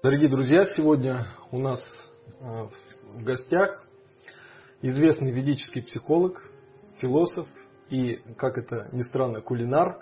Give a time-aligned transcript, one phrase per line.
[0.00, 1.80] Дорогие друзья, сегодня у нас
[2.40, 2.68] а,
[3.14, 3.87] в гостях
[4.82, 6.42] известный ведический психолог,
[7.00, 7.48] философ
[7.90, 9.98] и, как это ни странно, кулинар.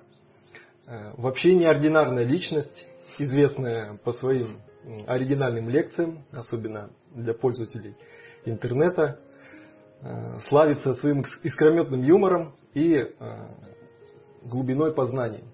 [0.86, 2.86] Э, вообще неординарная личность,
[3.18, 4.60] известная по своим
[5.06, 7.96] оригинальным лекциям, особенно для пользователей
[8.44, 9.18] интернета,
[10.02, 13.08] э, славится своим искрометным юмором и э,
[14.44, 15.44] глубиной познаний.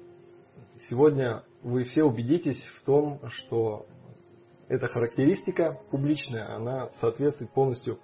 [0.89, 3.87] Сегодня вы все убедитесь в том, что
[4.69, 7.99] эта характеристика публичная, она соответствует полностью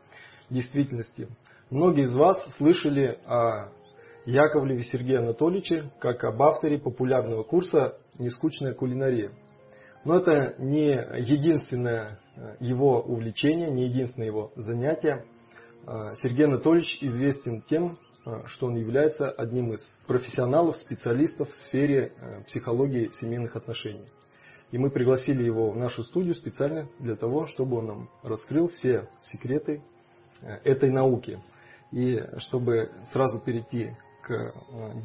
[0.50, 1.28] действительности.
[1.70, 3.70] Многие из вас слышали о
[4.24, 9.32] Яковлеве Сергее Анатольевиче как об авторе популярного курса «Нескучная кулинария».
[10.04, 10.90] Но это не
[11.20, 15.24] единственное э, его увлечение, не единственное его занятие.
[15.86, 22.12] Э, Сергей Анатольевич известен тем, э, что он является одним из профессионалов, специалистов в сфере
[22.46, 24.06] психологии семейных отношений.
[24.70, 29.08] И мы пригласили его в нашу студию специально для того, чтобы он нам раскрыл все
[29.32, 29.82] секреты
[30.64, 31.40] этой науки.
[31.92, 34.52] И чтобы сразу перейти к э,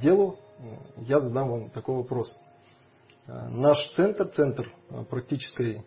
[0.01, 0.63] делу, э,
[0.97, 2.29] я задам вам такой вопрос.
[3.25, 4.69] Наш центр, Центр
[5.09, 5.85] практической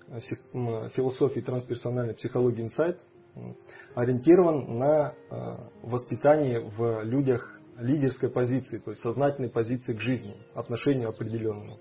[0.95, 2.99] философии трансперсональной психологии инсайт,
[3.95, 5.13] ориентирован на
[5.83, 11.79] воспитание в людях лидерской позиции, то есть сознательной позиции к жизни, отношению определенному.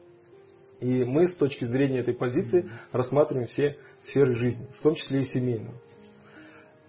[0.81, 5.25] И мы с точки зрения этой позиции рассматриваем все сферы жизни, в том числе и
[5.25, 5.80] семейную.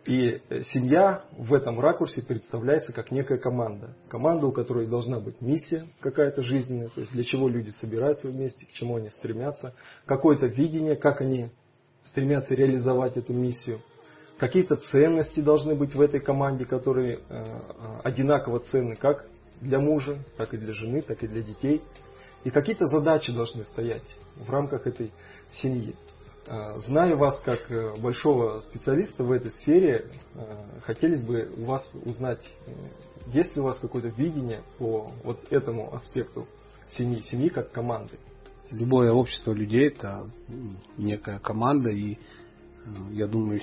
[0.06, 3.96] И э, семья в этом ракурсе представляется как некая команда.
[4.08, 8.66] Команда, у которой должна быть миссия какая-то жизненная, то есть для чего люди собираются вместе,
[8.66, 9.74] к чему они стремятся,
[10.04, 11.50] какое-то видение, как они
[12.04, 13.80] стремятся реализовать эту миссию.
[14.38, 17.44] Какие-то ценности должны быть в этой команде, которые э, э,
[18.04, 19.26] одинаково ценны как
[19.60, 21.82] для мужа, так и для жены, так и для детей–
[22.46, 24.04] и какие-то задачи должны стоять
[24.36, 25.10] в рамках этой
[25.50, 25.96] семьи.
[26.48, 31.82] А, зная вас как э, большого специалиста в этой сфере, э, хотелось бы у вас
[32.04, 32.70] узнать, э,
[33.32, 36.46] есть ли у вас какое-то видение по вот этому аспекту
[36.96, 38.18] семьи, семьи как команды.
[38.70, 40.30] Любое общество людей это
[40.96, 42.16] некая команда, и
[43.10, 43.60] я думаю,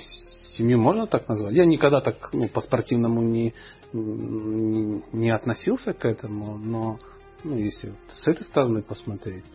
[0.58, 1.54] семью можно так назвать.
[1.54, 3.54] Я никогда так ну, по-спортивному не,
[3.94, 7.00] не относился к этому, но
[7.46, 9.46] ну, если вот с этой стороны посмотреть,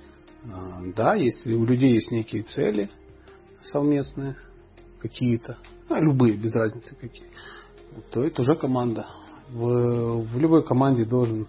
[0.51, 2.89] а, да, если у людей есть некие цели
[3.73, 4.37] совместные,
[5.01, 5.59] какие-то,
[5.89, 7.29] а, любые, без разницы какие,
[8.11, 9.07] то это уже команда.
[9.49, 11.47] В, в любой команде должен,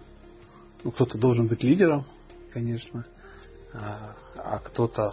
[0.84, 2.06] ну, кто-то должен быть лидером,
[2.52, 3.04] конечно,
[3.72, 5.12] а, а кто-то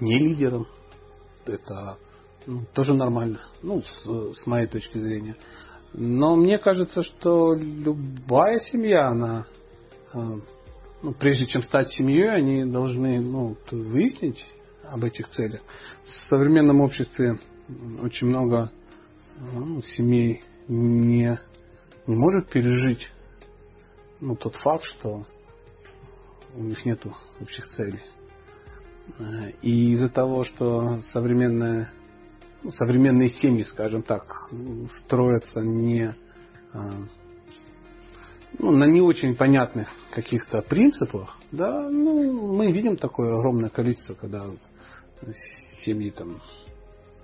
[0.00, 0.66] не лидером.
[1.46, 1.98] Это
[2.46, 5.36] ну, тоже нормально, ну, с, с моей точки зрения.
[5.94, 9.46] Но мне кажется, что любая семья, она
[10.12, 10.38] а,
[11.02, 14.44] ну, прежде чем стать семьей, они должны ну, выяснить
[14.92, 15.62] об этих целях.
[16.04, 17.38] В современном обществе
[18.00, 18.70] очень много
[19.40, 21.38] ну, семей не,
[22.06, 23.10] не может пережить
[24.20, 25.26] ну, тот факт, что
[26.54, 27.00] у них нет
[27.40, 28.02] общих целей.
[29.62, 31.90] И из-за того, что современная,
[32.62, 34.48] ну, современные семьи, скажем так,
[35.00, 36.14] строятся не
[36.72, 37.06] а,
[38.58, 44.44] ну, на не очень понятных каких-то принципах, да, ну, мы видим такое огромное количество, когда
[45.84, 46.42] семьи там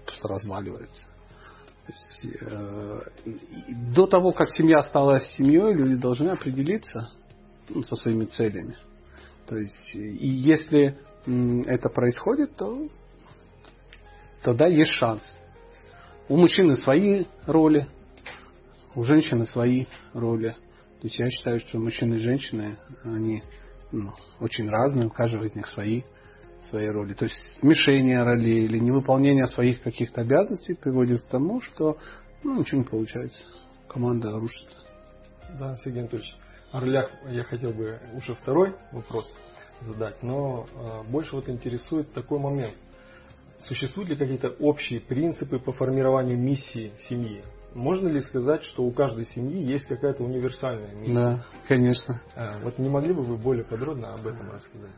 [0.05, 1.09] просто разваливаются.
[2.43, 3.01] Э,
[3.95, 7.11] до того, как семья стала семьей, люди должны определиться
[7.69, 8.77] ну, со своими целями.
[9.47, 12.89] То есть, и если это происходит, то
[14.43, 15.23] тогда есть шанс.
[16.29, 17.89] У мужчины свои роли,
[18.95, 20.51] у женщины свои роли.
[21.01, 23.43] То есть я считаю, что мужчины и женщины, они
[23.93, 26.03] ну, очень разные, у каждого из них свои,
[26.71, 27.15] свои роли.
[27.15, 31.99] То есть смешение ролей или невыполнение своих каких-то обязанностей приводит к тому, что
[32.43, 33.41] ну, ничего не получается.
[33.89, 34.77] Команда рушится.
[35.59, 36.35] Да, Сергей Анатольевич.
[36.71, 39.27] О ролях я хотел бы уже второй вопрос
[39.81, 42.75] задать, но э, больше вот интересует такой момент.
[43.61, 47.43] Существуют ли какие-то общие принципы по формированию миссии семьи?
[47.75, 51.15] Можно ли сказать, что у каждой семьи есть какая-то универсальная миссия?
[51.15, 52.23] Да, конечно.
[52.35, 54.93] А, вот не могли бы вы более подробно об этом рассказать?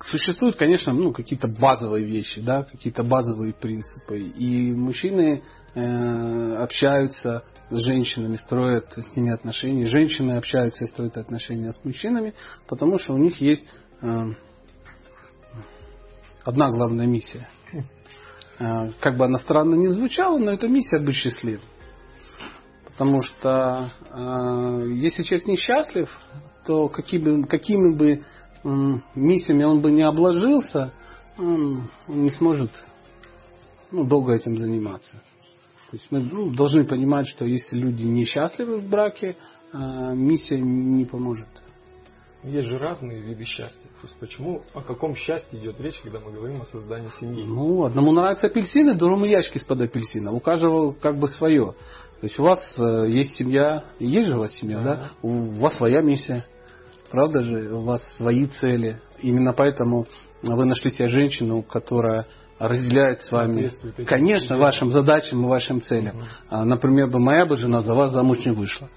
[0.00, 4.18] Существуют, конечно, ну, какие-то базовые вещи, да, какие-то базовые принципы.
[4.18, 5.42] И мужчины
[5.74, 9.86] э, общаются с женщинами, строят с ними отношения.
[9.86, 12.34] Женщины общаются и строят отношения с мужчинами,
[12.68, 13.64] потому что у них есть
[14.02, 14.22] э,
[16.44, 17.48] одна главная миссия.
[18.58, 21.60] Э, как бы она странно не звучала, но это миссия быть счастливым.
[22.86, 26.08] Потому что э, если человек несчастлив,
[26.64, 28.24] то какими, какими бы
[28.64, 30.92] миссиями он бы не обложился,
[31.38, 32.70] он не сможет
[33.90, 35.12] ну, долго этим заниматься.
[35.90, 39.36] То есть мы ну, должны понимать, что если люди несчастливы в браке,
[39.72, 41.46] э, миссия не поможет.
[42.42, 43.88] Есть же разные виды счастья.
[44.00, 47.44] То есть почему, о каком счастье идет речь, когда мы говорим о создании семьи?
[47.44, 50.32] Ну, одному нравятся апельсины, другому ящики из-под апельсина.
[50.32, 51.74] У каждого как бы свое.
[52.20, 54.94] То есть у вас э, есть семья, есть же у вас семья, да?
[54.94, 55.10] да?
[55.22, 56.44] У вас своя миссия.
[57.16, 59.00] Правда же, у вас свои цели.
[59.22, 60.06] Именно поэтому
[60.42, 62.26] вы нашли себе женщину, которая
[62.58, 63.70] разделяет с вами,
[64.04, 66.14] конечно, вашим задачам и вашим целям.
[66.50, 66.64] Угу.
[66.64, 68.90] Например, бы моя бы жена за вас замуж не вышла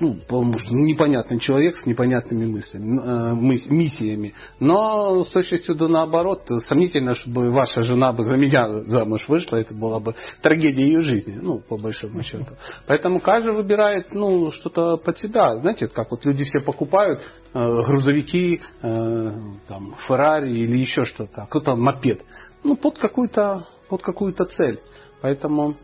[0.00, 0.18] ну,
[0.58, 3.34] что непонятный человек с непонятными мыслями, э,
[3.72, 4.34] миссиями.
[4.60, 9.74] Но с точностью до наоборот, сомнительно, чтобы ваша жена бы за меня замуж вышла, это
[9.74, 12.56] была бы трагедия ее жизни, ну, по большому счету.
[12.86, 15.56] Поэтому каждый выбирает, ну, что-то под себя.
[15.60, 17.20] Знаете, как вот люди все покупают
[17.54, 19.32] э, грузовики, э,
[19.66, 22.22] там, Феррари или еще что-то, а кто-то мопед.
[22.62, 24.80] Ну, под какую-то, под какую-то цель.
[25.22, 25.76] Поэтому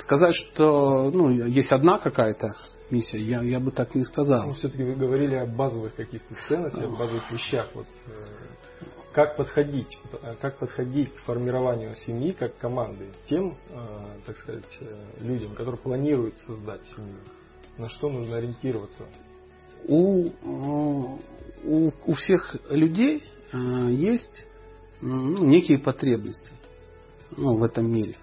[0.00, 2.54] сказать, что ну, есть одна какая-то
[2.90, 3.18] миссия.
[3.18, 4.46] Я, я бы так не сказал.
[4.46, 7.68] Ну, все-таки вы говорили о базовых каких-то ценностях, о базовых вещах.
[7.74, 8.12] Вот, э,
[9.12, 14.78] как подходить, э, как подходить к формированию семьи как команды тем, э, так сказать,
[15.20, 17.18] людям, которые планируют создать семью?
[17.78, 19.04] На что нужно ориентироваться?
[19.86, 21.18] У, у,
[22.06, 23.22] у всех людей
[23.52, 24.46] есть
[25.00, 26.50] ну, некие потребности
[27.36, 28.16] ну, в этом мире.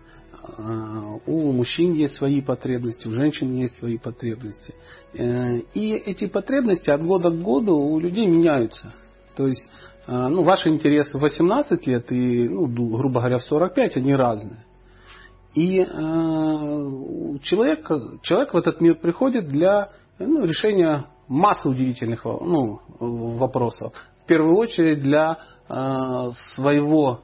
[0.58, 4.74] А, у мужчин есть свои потребности, у женщин есть свои потребности.
[5.14, 8.94] Э, и эти потребности от года к году у людей меняются.
[9.36, 9.68] То есть
[10.08, 14.66] а, ну, ваши интересы в 18 лет и, ну, грубо говоря, в 45, они разные.
[15.54, 15.86] И э,
[17.44, 17.90] человек,
[18.22, 23.94] человек в этот мир приходит для ну, решения массы удивительных ну, вопросов.
[24.24, 25.74] В первую очередь для э,
[26.56, 27.22] своего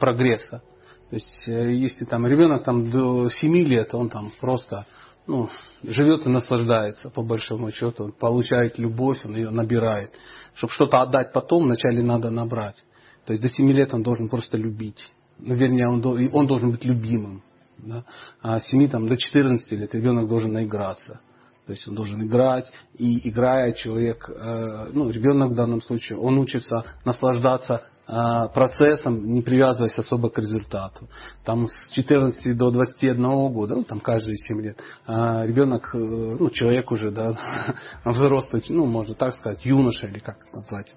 [0.00, 0.62] прогресса.
[1.10, 4.86] То есть, э, если там ребенок там, до 7 лет, он там просто
[5.26, 5.48] ну,
[5.82, 10.12] живет и наслаждается, по большому счету, он получает любовь, он ее набирает.
[10.54, 12.82] Чтобы что-то отдать потом, вначале надо набрать.
[13.26, 15.06] То есть до 7 лет он должен просто любить.
[15.38, 17.42] Ну, вернее, он, он должен быть любимым.
[17.78, 18.04] Да?
[18.42, 21.20] А с 7 там, до 14 лет ребенок должен наиграться.
[21.66, 26.38] То есть он должен играть, и играя человек, э, ну, ребенок в данном случае, он
[26.38, 31.08] учится наслаждаться процессом, не привязываясь особо к результату.
[31.44, 36.48] Там с 14 до 21 года, ну там каждые 7 лет, а, ребенок, э, ну
[36.48, 37.36] человек уже, да,
[38.06, 40.90] взрослый, ну можно так сказать, юноша или как назвать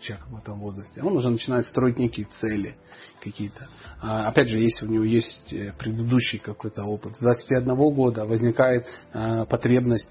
[0.00, 2.76] человек в этом возрасте, он уже начинает строить некие цели
[3.20, 3.68] какие-то.
[4.00, 8.86] А, опять же, если у него есть э, предыдущий какой-то опыт, с 21 года возникает
[9.12, 10.10] потребность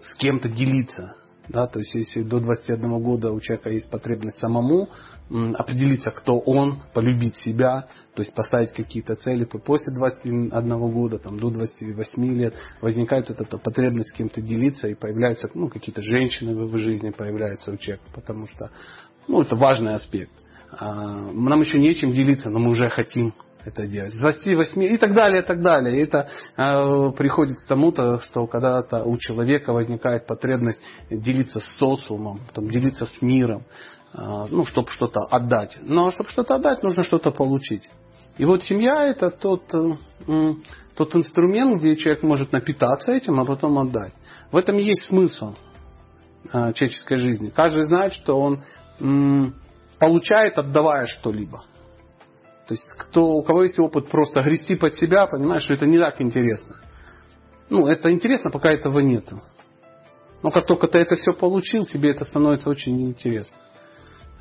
[0.00, 1.14] с кем-то делиться
[1.48, 4.88] да, то есть если до 21 года у человека есть потребность самому
[5.28, 11.38] определиться, кто он, полюбить себя, то есть поставить какие-то цели, то после 21 года, там,
[11.38, 16.54] до 28 лет возникает вот эта потребность с кем-то делиться и появляются ну, какие-то женщины
[16.54, 18.70] в жизни появляются у человека, потому что
[19.28, 20.32] ну, это важный аспект.
[20.70, 23.34] А, нам еще нечем делиться, но мы уже хотим
[23.64, 24.12] это делать.
[24.12, 25.98] С 28 и так далее, и так далее.
[25.98, 30.80] И это э, приходит к тому-то, что когда-то у человека возникает потребность
[31.10, 33.64] делиться с социумом, потом делиться с миром,
[34.12, 35.78] э, ну, чтобы что-то отдать.
[35.82, 37.88] Но чтобы что-то отдать, нужно что-то получить.
[38.36, 40.54] И вот семья это тот, э,
[40.96, 44.12] тот инструмент, где человек может напитаться этим, а потом отдать.
[44.50, 45.54] В этом и есть смысл
[46.52, 47.48] э, человеческой жизни.
[47.48, 48.64] Каждый знает, что он
[49.00, 49.52] э,
[49.98, 51.64] получает, отдавая что-либо.
[52.66, 55.98] То есть, кто, у кого есть опыт просто грести под себя, понимаешь, что это не
[55.98, 56.76] так интересно.
[57.68, 59.24] Ну, это интересно, пока этого нет.
[60.42, 63.56] Но как только ты это все получил, тебе это становится очень интересно.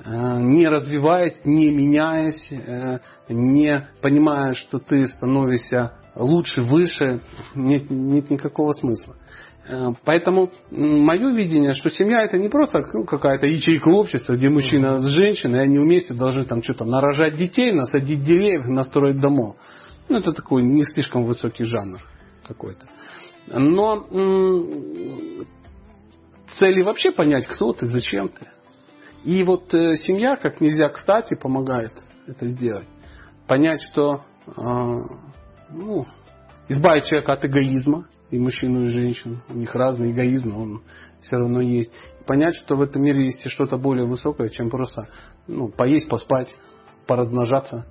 [0.05, 2.99] Э, не развиваясь, не меняясь, э,
[3.29, 7.21] не понимая, что ты становишься лучше, выше,
[7.55, 9.15] нет, нет никакого смысла.
[9.67, 14.99] Э, поэтому мое видение, что семья это не просто ну, какая-то ячейка общества, где мужчина
[14.99, 19.55] с женщиной, и они вместе должны там что-то нарожать детей, насадить деревьев, настроить домов.
[20.09, 22.01] Ну, это такой не слишком высокий жанр
[22.45, 22.87] какой-то.
[23.47, 24.05] Но
[26.57, 28.47] цели вообще понять, кто ты, зачем ты.
[29.23, 31.93] И вот э, семья как нельзя кстати помогает
[32.27, 32.87] это сделать.
[33.47, 34.51] Понять, что э,
[35.69, 36.05] ну,
[36.67, 39.41] избавить человека от эгоизма, и мужчину, и женщину.
[39.47, 40.81] У них разный эгоизм, он
[41.21, 41.93] все равно есть.
[42.25, 45.07] Понять, что в этом мире есть что-то более высокое, чем просто
[45.47, 46.49] ну, поесть, поспать,
[47.05, 47.85] поразмножаться,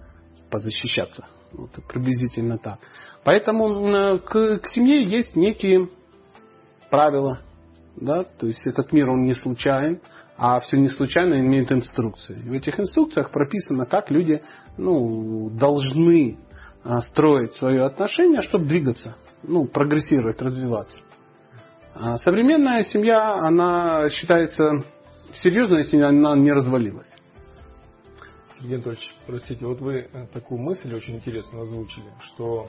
[0.50, 1.26] позащищаться.
[1.52, 2.80] Вот приблизительно так.
[3.22, 5.88] Поэтому к, к семье есть некие
[6.90, 7.38] правила.
[7.94, 8.25] Да?
[8.25, 10.00] То есть этот мир он не случайен,
[10.37, 12.34] а все не случайно имеет инструкции.
[12.34, 14.42] В этих инструкциях прописано, как люди
[14.76, 16.38] ну, должны
[16.82, 21.00] а, строить свое отношение, чтобы двигаться, ну, прогрессировать, развиваться.
[21.94, 24.84] А современная семья, она считается
[25.34, 27.12] серьезной, если она не развалилась.
[28.58, 32.68] Сергей Анатольевич, простите, вот вы э, такую мысль очень интересно озвучили, что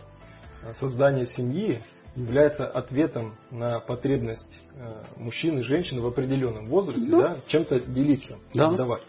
[0.63, 1.83] э, создание семьи
[2.15, 8.37] является ответом на потребность э, мужчин и женщин в определенном возрасте, да, да чем-то делиться,
[8.53, 8.71] да.
[8.71, 9.03] давать.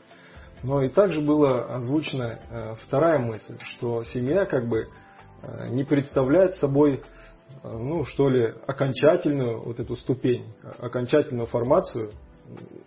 [0.62, 4.88] Но и также была озвучена вторая мысль, что семья как бы
[5.68, 7.02] не представляет собой,
[7.64, 10.44] ну что ли, окончательную вот эту ступень,
[10.78, 12.10] окончательную формацию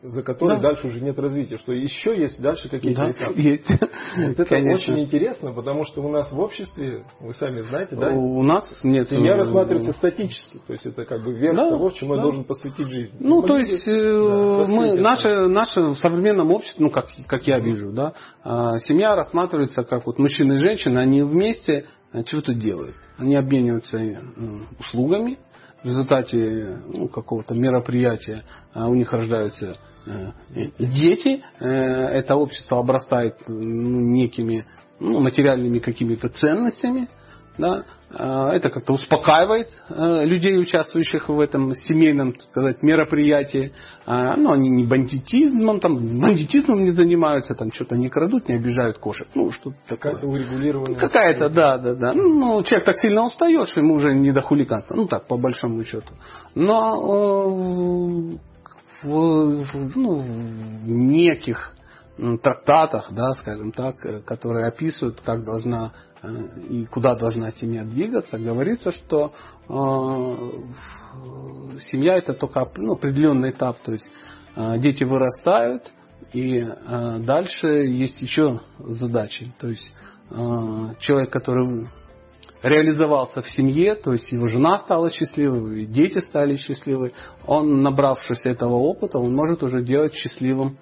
[0.03, 0.69] за которой да.
[0.69, 3.39] дальше уже нет развития, что еще есть дальше какие-то да, этапы.
[3.39, 3.67] Есть.
[3.69, 4.93] Вот это Конечно.
[4.93, 9.09] очень интересно, потому что у нас в обществе, вы сами знаете, да, у нас нет.
[9.09, 12.17] Семья э, рассматривается статически, то есть это как бы верх да, того, чему да.
[12.17, 13.17] я должен посвятить жизнь.
[13.19, 17.47] Ну, мы то есть э, да, мы, наше, наше в современном обществе, ну как, как
[17.47, 22.53] я вижу, да, а, семья рассматривается как вот мужчина и женщина, они вместе э, что-то
[22.53, 22.95] делают.
[23.17, 23.99] Они обмениваются
[24.79, 25.39] услугами,
[25.83, 30.31] в результате ну, какого-то мероприятия а у них рождаются э,
[30.79, 34.65] дети, э, это общество обрастает ну, некими
[34.99, 37.07] ну, материальными какими-то ценностями,
[37.57, 43.73] да, а, это как-то успокаивает э, людей, участвующих в этом семейном, так сказать, мероприятии.
[44.05, 48.97] А, ну, они не бандитизмом, там, бандитизмом не занимаются, там что-то не крадут, не обижают
[48.97, 49.27] кошек.
[49.35, 50.13] Ну, что-то такое.
[50.13, 50.99] Какая-то урегулированная.
[50.99, 52.13] Какая-то, да, да, да.
[52.13, 54.95] Ну, человек так сильно устает, что ему уже не до хулиганства.
[54.95, 56.13] Ну, так, по большому счету.
[56.55, 58.37] Но
[59.03, 59.09] в,
[59.63, 61.76] в, ну, в неких
[62.17, 66.27] трактатах, да, скажем так, э, которые описывают, как должна э,
[66.69, 69.33] и куда должна семья двигаться, говорится, что
[69.69, 69.73] э,
[71.81, 74.05] семья это только ну, определенный этап, то есть
[74.55, 75.91] э, дети вырастают,
[76.33, 79.91] и э, дальше есть еще задачи, то есть
[80.31, 80.35] э,
[80.99, 81.87] человек, который
[82.63, 87.13] реализовался в семье, то есть его жена стала счастливой, дети стали счастливы,
[87.45, 90.79] он, набравшись этого опыта, он может уже делать счастливым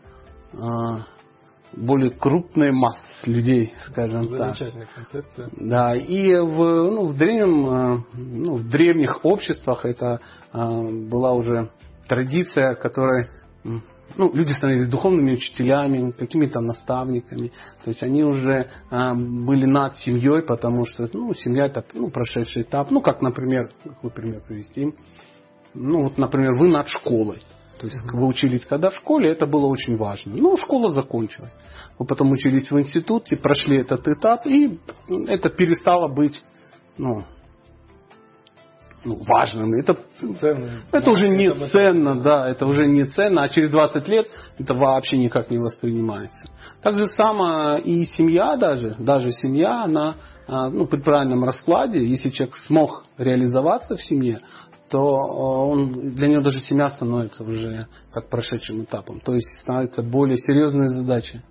[1.74, 4.96] более крупная масса людей, скажем Замечательная так.
[4.96, 5.50] концепция.
[5.58, 10.22] Да, и в, ну, в, древнем, э, ну, в древних обществах это
[10.54, 11.72] э, была уже
[12.08, 13.30] традиция, которая
[14.18, 17.52] ну, люди становились духовными учителями, какими-то наставниками.
[17.84, 22.64] То есть они уже э, были над семьей, потому что ну, семья это ну, прошедший
[22.64, 22.92] этап.
[22.92, 24.94] Ну, как, например, какой пример привести?
[25.74, 27.42] Ну, вот, например, вы над школой.
[27.80, 30.34] То есть вы учились когда в школе, это было очень важно.
[30.36, 31.52] Ну, школа закончилась.
[32.00, 34.80] Вы потом учились в институте, прошли этот этап, и
[35.28, 36.42] это перестало быть
[36.98, 37.24] ну,
[39.06, 39.74] ну, важным.
[39.74, 39.98] Это,
[40.40, 40.70] ценным.
[40.92, 44.28] это уже не это ценно, да, это уже не ценно, а через 20 лет
[44.58, 46.50] это вообще никак не воспринимается.
[46.82, 50.16] Так же само и семья даже, даже семья, она
[50.48, 54.42] а, ну, при правильном раскладе, если человек смог реализоваться в семье,
[54.90, 59.20] то э, он, для него даже семья становится уже как прошедшим этапом.
[59.20, 61.42] То есть становится более серьезной задачей.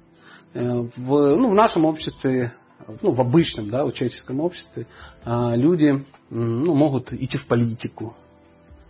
[0.55, 2.55] Э, в, ну, в нашем обществе,
[3.03, 4.87] ну, в обычном да, человеческом обществе
[5.25, 8.15] э, люди ну, могут идти в политику,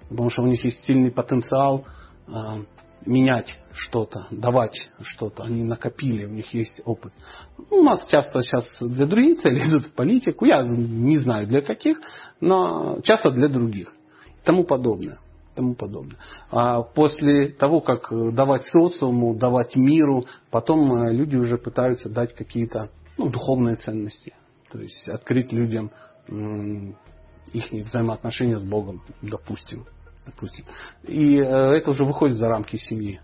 [0.09, 1.85] потому что у них есть сильный потенциал
[3.05, 5.43] менять что-то, давать что-то.
[5.43, 7.13] Они накопили, у них есть опыт.
[7.71, 10.47] У нас часто сейчас для других целей идут в политику.
[10.47, 12.01] Я не знаю для каких,
[12.41, 13.95] но часто для других
[14.45, 15.19] тому подобное.
[15.55, 16.17] Тому подобное.
[16.51, 22.91] А после того, как давать социуму, давать миру, потом э, люди уже пытаются дать какие-то
[23.17, 24.35] ну, духовные ценности.
[24.73, 25.93] То есть открыть людям
[27.53, 29.87] их взаимоотношения с Богом, допустим.
[30.27, 30.65] допустим.
[31.05, 33.21] И э, это уже выходит за рамки семьи.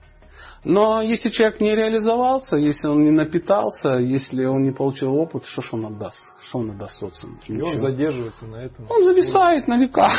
[0.62, 5.62] Но если человек не реализовался, если он не напитался, если он не получил опыт, что
[5.62, 6.18] ж он отдаст?
[6.48, 7.38] Что он отдаст социуму?
[7.46, 8.86] И он задерживается на этом.
[8.90, 10.10] Он зависает на века.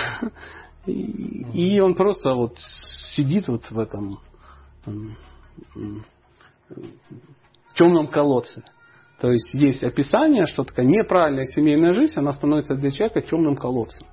[0.86, 2.58] И, он просто вот
[3.16, 4.20] сидит вот в этом
[7.76, 8.64] темном колодце.
[9.20, 14.08] То есть есть описание, что такая неправильная семейная жизнь, она становится для человека темным колодцем.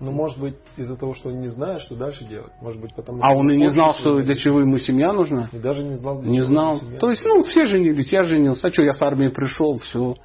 [0.00, 2.52] Ну, может быть, из-за того, что он не знает, что дальше делать.
[2.60, 5.48] Может быть, потому А он и не знал, что для чего ему семья нужна?
[5.52, 6.80] И даже не знал, для Не чего знал.
[6.80, 6.98] семья.
[6.98, 8.66] То есть, ну, все женились, я женился.
[8.66, 10.16] А что, я с армии пришел, все.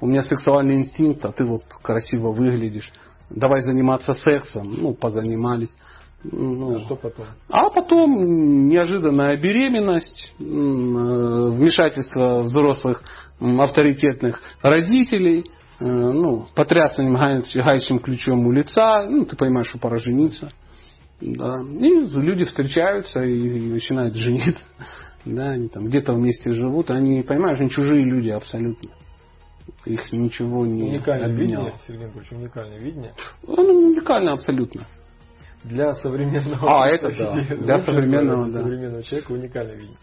[0.00, 2.90] У меня сексуальный инстинкт, а ты вот красиво выглядишь.
[3.30, 4.74] Давай заниматься сексом.
[4.78, 5.74] Ну, позанимались.
[6.24, 7.26] Ну, А что потом?
[7.48, 13.02] А потом неожиданная беременность, э, вмешательство взрослых
[13.40, 15.44] авторитетных родителей,
[15.78, 20.50] э, ну, потрясанием гаечным ключом у лица, ну, ты понимаешь, что пора жениться.
[21.20, 21.60] Да.
[21.80, 24.64] И люди встречаются и начинают жениться.
[25.24, 28.88] Да, они там где-то вместе живут, они, понимаешь, они чужие люди абсолютно.
[29.84, 31.64] Их ничего не Уникальное объединяло.
[31.64, 33.14] видение, Сергей Анатольевич, уникальное видение.
[33.46, 34.86] Ну, уникально абсолютно.
[35.64, 37.56] Для современного А, это да.
[37.56, 38.62] Для современного, да.
[38.62, 39.98] современного человека уникальное видение.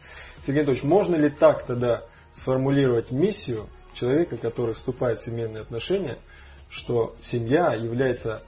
[0.45, 2.03] Сергей Анатольевич, можно ли так тогда
[2.33, 6.17] сформулировать миссию человека, который вступает в семейные отношения,
[6.69, 8.43] что семья является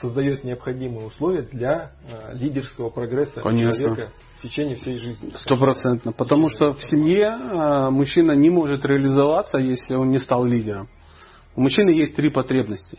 [0.00, 3.72] создает необходимые условия для э, лидерского прогресса Конечно.
[3.72, 5.30] человека в течение всей жизни.
[5.36, 6.12] Стопроцентно.
[6.12, 10.88] Потому что в семье а, мужчина не может реализоваться, если он не стал лидером.
[11.54, 12.98] У мужчины есть три потребности.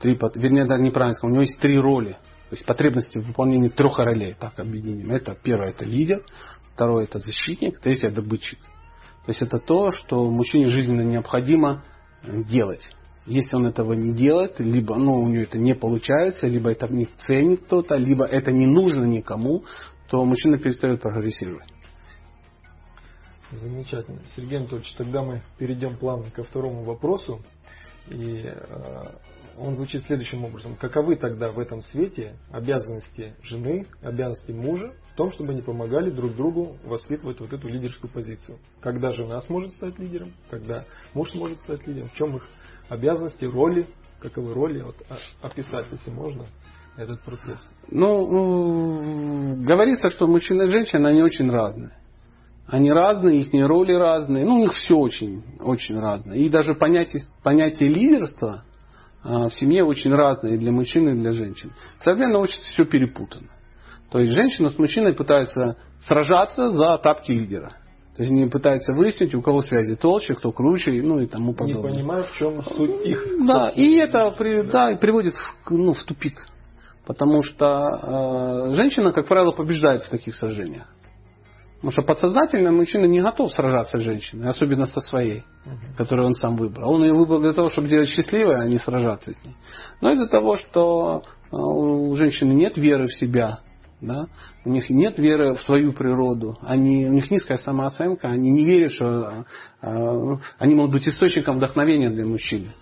[0.00, 2.12] Три, вернее, даже неправильно сказал, у него есть три роли.
[2.50, 5.10] То есть потребности в выполнении трех ролей, так объединим.
[5.12, 6.22] Это первое это лидер,
[6.74, 8.58] второе это защитник, третье добытчик.
[8.58, 11.84] То есть это то, что мужчине жизненно необходимо
[12.22, 12.82] э, делать.
[13.26, 17.06] Если он этого не делает, либо ну, у него это не получается, либо это не
[17.26, 19.64] ценит кто-то, либо это не нужно никому,
[20.08, 21.68] то мужчина перестает прогрессировать.
[23.52, 24.20] Замечательно.
[24.34, 27.40] Сергей Анатольевич, тогда мы перейдем плавно ко второму вопросу.
[28.08, 29.04] И э,
[29.58, 30.74] он звучит следующим образом.
[30.76, 36.34] Каковы тогда в этом свете обязанности жены, обязанности мужа в том, чтобы они помогали друг
[36.34, 38.58] другу воспитывать вот эту лидерскую позицию?
[38.80, 42.48] Когда жена сможет стать лидером, когда муж сможет стать лидером, в чем их
[42.88, 43.86] обязанности, роли,
[44.20, 46.46] каковы роли, вот, а- описать, если можно,
[46.96, 47.60] этот процесс.
[47.90, 51.92] Ну, м, говорится, что мужчина и женщина, они очень разные.
[52.66, 54.44] Они разные, их роли разные.
[54.44, 56.36] Ну, у них все очень, очень разное.
[56.36, 58.64] И даже понятие, понятие лидерства
[59.22, 61.72] а, в семье очень разное и для мужчин, и для женщин.
[61.98, 63.48] В современном обществе все перепутано.
[64.10, 67.72] То есть женщина с мужчиной пытаются сражаться за тапки лидера.
[68.16, 71.54] То есть они пытаются выяснить, у кого связи толще, кто круче, ну и тому Не
[71.54, 71.92] подобное.
[71.94, 73.26] понимаю, в чем суть их.
[73.46, 76.46] Да, и это при- да, и приводит в, ну, в тупик.
[77.06, 80.86] Потому что э, женщина, как правило, побеждает в таких сражениях.
[81.76, 85.96] Потому что подсознательно мужчина не готов сражаться с женщиной, особенно со своей, Мгм.
[85.96, 86.92] которую он сам выбрал.
[86.92, 89.56] Он ее выбрал для того, чтобы сделать счастливой, а не сражаться с ней.
[90.00, 93.60] Но из-за того, что э, у женщины нет веры в себя,
[94.02, 94.26] да,
[94.64, 98.90] у них нет веры в свою природу, они, у них низкая самооценка, они не верят,
[98.92, 99.46] что
[99.80, 102.72] э, они могут быть источником вдохновения для мужчины.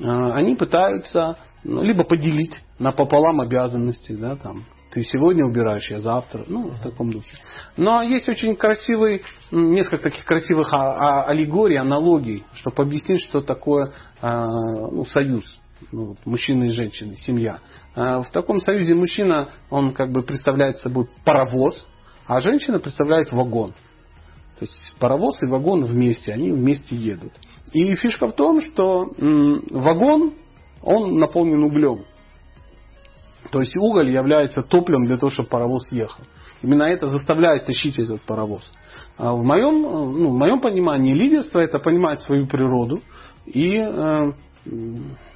[0.00, 6.44] Э, они пытаются ну, либо поделить напополам обязанности, да, там, ты сегодня убираешь, я завтра,
[6.48, 7.38] ну, в таком духе.
[7.76, 13.92] Но есть очень красивый, несколько таких красивых а- а- аллегорий, аналогий, чтобы объяснить, что такое
[14.20, 15.60] а, ну, союз
[15.92, 17.60] ну, мужчины и женщины, семья.
[17.94, 21.86] А, В таком союзе мужчина, он как бы представляет собой паровоз,
[22.26, 23.72] а женщина представляет вагон.
[24.58, 27.32] То есть паровоз и вагон вместе, они вместе едут.
[27.72, 29.10] И фишка в том, что
[29.70, 30.34] вагон,
[30.80, 32.04] он наполнен углем.
[33.50, 36.24] То есть уголь является топливом для того, чтобы паровоз ехал.
[36.62, 38.62] Именно это заставляет тащить этот паровоз.
[39.16, 43.00] А в, моем, ну, в моем понимании лидерство это понимать свою природу
[43.46, 44.32] и э,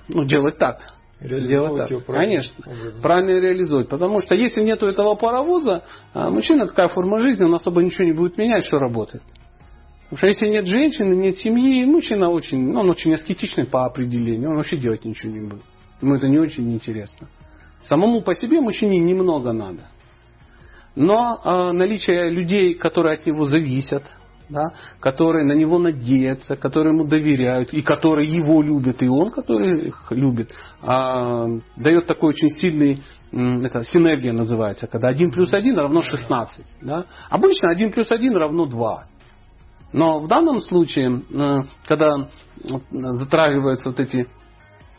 [0.08, 0.80] ну, делать так.
[1.20, 2.06] Делать так.
[2.06, 2.54] Конечно.
[2.64, 3.02] образом.
[3.02, 3.88] Правильно реализовать.
[3.88, 5.82] Потому что если нет этого паровоза,
[6.14, 9.22] а мужчина такая форма жизни, он особо ничего не будет менять, что работает.
[10.04, 14.50] Потому что если нет женщины, нет семьи, мужчина очень, ну, он очень аскетичный по определению,
[14.50, 15.62] он вообще делать ничего не будет.
[16.00, 17.28] Ему это не очень интересно.
[17.84, 19.88] Самому по себе мужчине немного надо.
[20.94, 24.04] Но э, наличие людей, которые от него зависят,
[24.48, 29.88] да, которые на него надеются, которые ему доверяют, и которые его любят, и он, который
[29.88, 30.50] их любит,
[30.82, 36.64] а, дает такой очень сильный, это синергия называется, когда 1 плюс 1 равно 16.
[36.82, 37.04] Да?
[37.28, 39.04] Обычно 1 плюс 1 равно 2.
[39.92, 42.28] Но в данном случае, э, когда
[42.90, 44.28] затрагиваются вот эти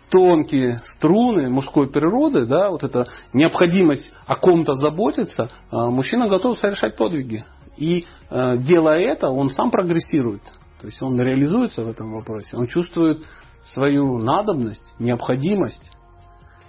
[0.09, 6.95] тонкие струны мужской природы, да, вот эта необходимость о ком-то заботиться, а, мужчина готов совершать
[6.95, 7.45] подвиги.
[7.79, 10.43] И э, делая это, он сам прогрессирует.
[10.81, 12.57] То есть он реализуется в этом вопросе.
[12.57, 13.25] Он чувствует
[13.73, 15.91] свою надобность, необходимость.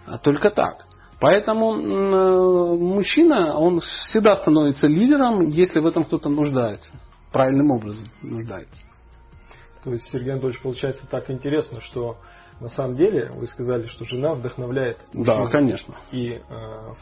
[0.07, 0.87] А только так.
[1.21, 6.97] Поэтому э, мужчина, он всегда становится лидером, если в этом кто-то нуждается.
[7.33, 8.81] Правильным образом нуждается.
[9.85, 12.17] То есть, Сергей Анатольевич, получается так интересно, что
[12.61, 14.99] На самом деле, вы сказали, что жена вдохновляет.
[15.15, 15.95] Да, конечно.
[16.13, 16.41] И э,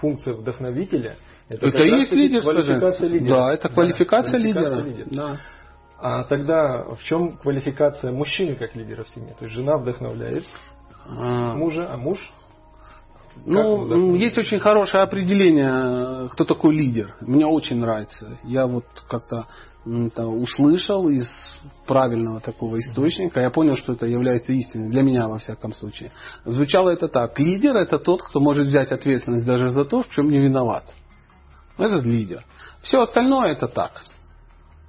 [0.00, 1.16] функция вдохновителя
[1.48, 2.52] это, это и есть лидерство.
[2.52, 3.34] Квалификация лидера.
[3.34, 5.04] Да, это квалификация, да, квалификация лидера.
[5.04, 5.08] лидера.
[5.10, 5.40] Да.
[6.00, 9.34] А тогда в чем квалификация мужчины как лидера в семье?
[9.38, 10.44] То есть жена вдохновляет
[11.06, 11.54] а...
[11.54, 12.18] мужа, а муж
[13.46, 17.14] ну, есть очень хорошее определение, кто такой лидер.
[17.20, 18.38] Мне очень нравится.
[18.42, 19.46] Я вот как-то
[19.86, 21.28] это услышал из
[21.86, 26.12] правильного такого источника, я понял, что это является истиной, для меня во всяком случае.
[26.44, 27.38] Звучало это так.
[27.38, 30.84] Лидер это тот, кто может взять ответственность даже за то, в чем не виноват.
[31.78, 32.44] Этот лидер.
[32.82, 34.02] Все остальное это так.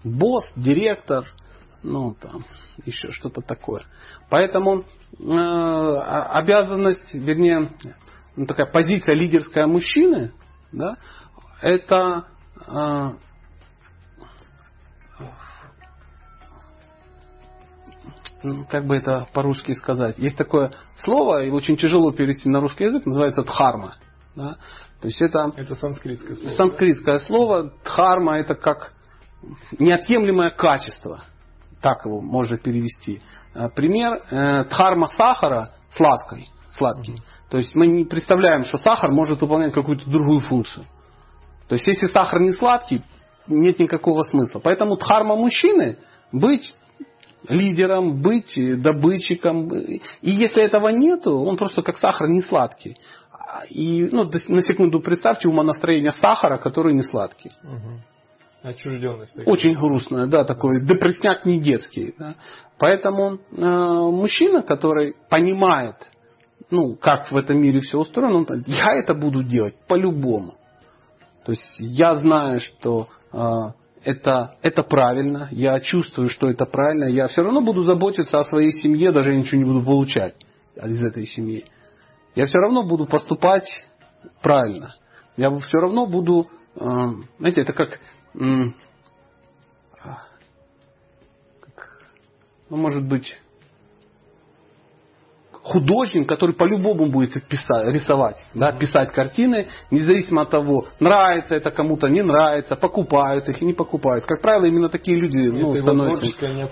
[0.03, 1.25] Босс, директор,
[1.83, 2.45] ну там
[2.85, 3.83] еще что-то такое.
[4.29, 4.85] Поэтому
[5.19, 7.71] э, обязанность, вернее,
[8.35, 10.31] ну, такая позиция лидерская мужчины,
[10.71, 10.97] да,
[11.61, 12.25] это
[12.67, 13.11] э,
[18.43, 20.17] ну, как бы это по-русски сказать.
[20.19, 20.71] Есть такое
[21.03, 23.95] слово, и очень тяжело перевести на русский язык, называется дхарма.
[24.35, 24.57] Да?
[25.01, 26.55] То есть это, это санскритское слово.
[26.55, 27.73] Санскритское слово.
[27.83, 28.93] Дхарма это как
[29.77, 31.23] неотъемлемое качество.
[31.81, 33.21] Так его можно перевести.
[33.53, 34.21] Э, пример.
[34.29, 37.13] Э, дхарма сахара сладкой, сладкий.
[37.13, 37.21] Угу.
[37.49, 40.85] То есть мы не представляем, что сахар может выполнять какую-то другую функцию.
[41.67, 43.03] То есть если сахар не сладкий,
[43.47, 44.59] нет никакого смысла.
[44.59, 45.97] Поэтому дхарма мужчины
[46.31, 46.75] быть
[47.47, 49.73] лидером, быть добытчиком.
[49.73, 52.97] И если этого нету, он просто как сахар не сладкий.
[53.69, 57.51] И ну, на секунду представьте умонастроение сахара, который не сладкий.
[57.63, 58.69] Угу.
[58.69, 59.35] Отчужденность.
[59.35, 59.53] Такая.
[59.53, 62.13] Очень грустная, да, такой депресняк не детский.
[62.17, 62.35] Да.
[62.77, 65.95] Поэтому э, мужчина, который понимает,
[66.69, 70.55] ну, как в этом мире все устроено, он, я это буду делать по-любому.
[71.45, 73.39] То есть я знаю, что э,
[74.03, 78.71] это, это правильно, я чувствую, что это правильно, я все равно буду заботиться о своей
[78.71, 80.35] семье, даже ничего не буду получать
[80.75, 81.65] из этой семьи.
[82.39, 83.67] Я все равно буду поступать
[84.41, 84.95] правильно.
[85.35, 86.79] Я все равно буду, э,
[87.37, 87.99] знаете, это как,
[88.33, 88.73] ну,
[92.69, 93.37] может быть,
[95.63, 102.07] художник, который по-любому будет писать, рисовать, да, писать картины, независимо от того, нравится это кому-то,
[102.07, 104.25] не нравится, покупают их и не покупают.
[104.25, 106.25] Как правило, именно такие люди ну, становятся...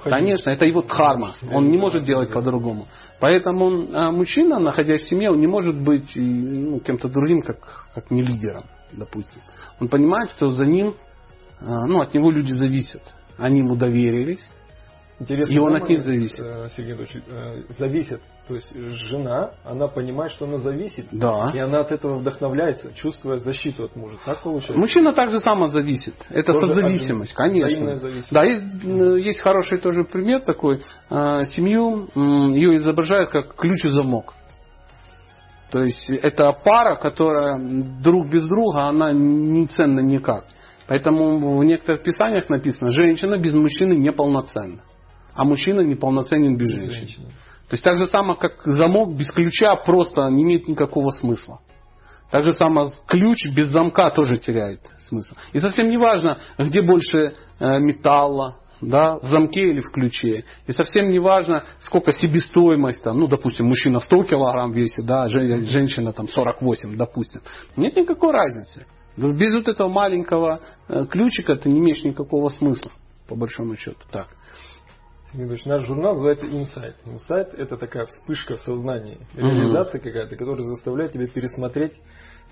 [0.03, 1.33] Конечно, это его дхарма.
[1.51, 2.87] Он не может делать по-другому.
[3.19, 8.11] Поэтому а, мужчина, находясь в семье, он не может быть ну, кем-то другим, как, как
[8.11, 9.41] не лидером, допустим.
[9.79, 10.93] Он понимает, что за ним,
[11.59, 13.01] а, ну, от него люди зависят.
[13.37, 14.47] Они ему доверились,
[15.19, 16.39] Интересно, и он от них зависит.
[16.39, 18.21] Э, Сергей Анатольевич, э, зависит.
[18.47, 21.07] То есть жена, она понимает, что она зависит.
[21.11, 21.51] Да.
[21.53, 24.17] И она от этого вдохновляется, чувствуя защиту от мужа.
[24.25, 24.77] Так получается?
[24.77, 26.13] Мужчина также само зависит.
[26.29, 27.95] Это тоже созависимость, конечно.
[27.95, 28.31] Зависимость.
[28.31, 30.81] Да, и э, есть хороший тоже пример такой.
[31.09, 32.09] Семью
[32.53, 34.35] ее изображают как ключ и замок.
[35.71, 40.45] То есть это пара, которая друг без друга, она не ценна никак.
[40.87, 44.79] Поэтому в некоторых писаниях написано, женщина без мужчины неполноценна
[45.37, 46.91] а мужчина неполноценен без женщины.
[46.91, 47.25] женщины.
[47.69, 51.59] То есть так же само, как замок без ключа просто не имеет никакого смысла.
[52.31, 55.35] Так же само ключ без замка тоже теряет смысл.
[55.53, 60.43] И совсем не важно, где больше э, металла, да, в замке или в ключе.
[60.65, 66.13] И совсем не важно, сколько себестоимость, там, ну, допустим, мужчина 100 килограмм весит, да, женщина
[66.13, 67.41] там 48, допустим.
[67.75, 68.85] Нет никакой разницы.
[69.15, 72.91] Без вот этого маленького э, ключика ты не имеешь никакого смысла,
[73.27, 73.99] по большому счету.
[74.11, 74.27] Так.
[75.33, 76.95] Наш журнал называется Insight.
[77.05, 81.93] Insight– это такая вспышка в сознании, реализация какая-то, которая заставляет тебя пересмотреть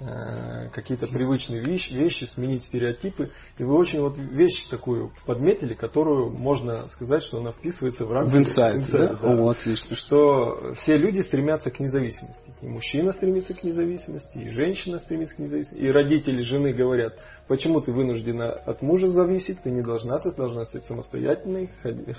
[0.02, 3.32] Э, какие-то привычные вещи, вещи, сменить стереотипы.
[3.58, 8.34] И вы очень вот вещь такую подметили, которую можно сказать, что она вписывается в рамки.
[8.34, 9.16] В инсайт, инсайт да?
[9.22, 9.42] да?
[9.42, 9.96] О, отлично.
[9.96, 12.54] Что все люди стремятся к независимости.
[12.62, 15.82] И мужчина стремится к независимости, и женщина стремится к независимости.
[15.82, 20.66] И родители жены говорят, почему ты вынуждена от мужа зависеть, ты не должна, ты должна
[20.66, 21.70] стать самостоятельной,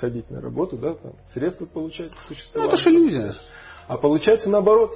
[0.00, 2.70] ходить на работу, да, там, средства получать к существованию.
[2.70, 3.34] Ну, это же иллюзия.
[3.86, 4.92] А получается наоборот.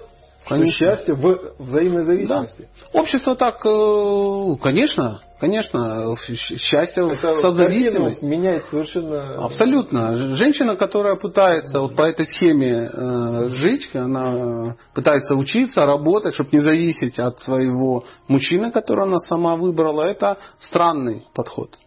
[0.49, 0.73] Конечно.
[0.73, 2.69] счастье в взаимной зависимости.
[2.93, 3.01] Да.
[3.01, 8.25] Общество так, э, конечно, конечно, счастье Это в созависимости.
[8.25, 9.45] меняет совершенно...
[9.45, 10.35] Абсолютно.
[10.35, 16.61] Женщина, которая пытается вот по этой схеме э, жить, она пытается учиться, работать, чтобы не
[16.61, 21.79] зависеть от своего мужчины, которого она сама выбрала, это странный подход.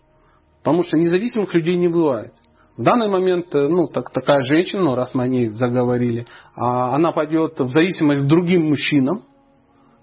[0.64, 2.34] Потому что независимых людей не бывает.
[2.76, 6.96] В данный момент, э, ну, так, такая женщина, ну, раз мы о ней заговорили, а,
[6.96, 9.24] она пойдет в зависимость к другим мужчинам,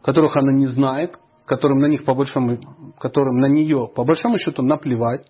[0.03, 2.61] которых она не знает, которым на них по большому,
[3.01, 5.27] которым на нее по большому счету наплевать.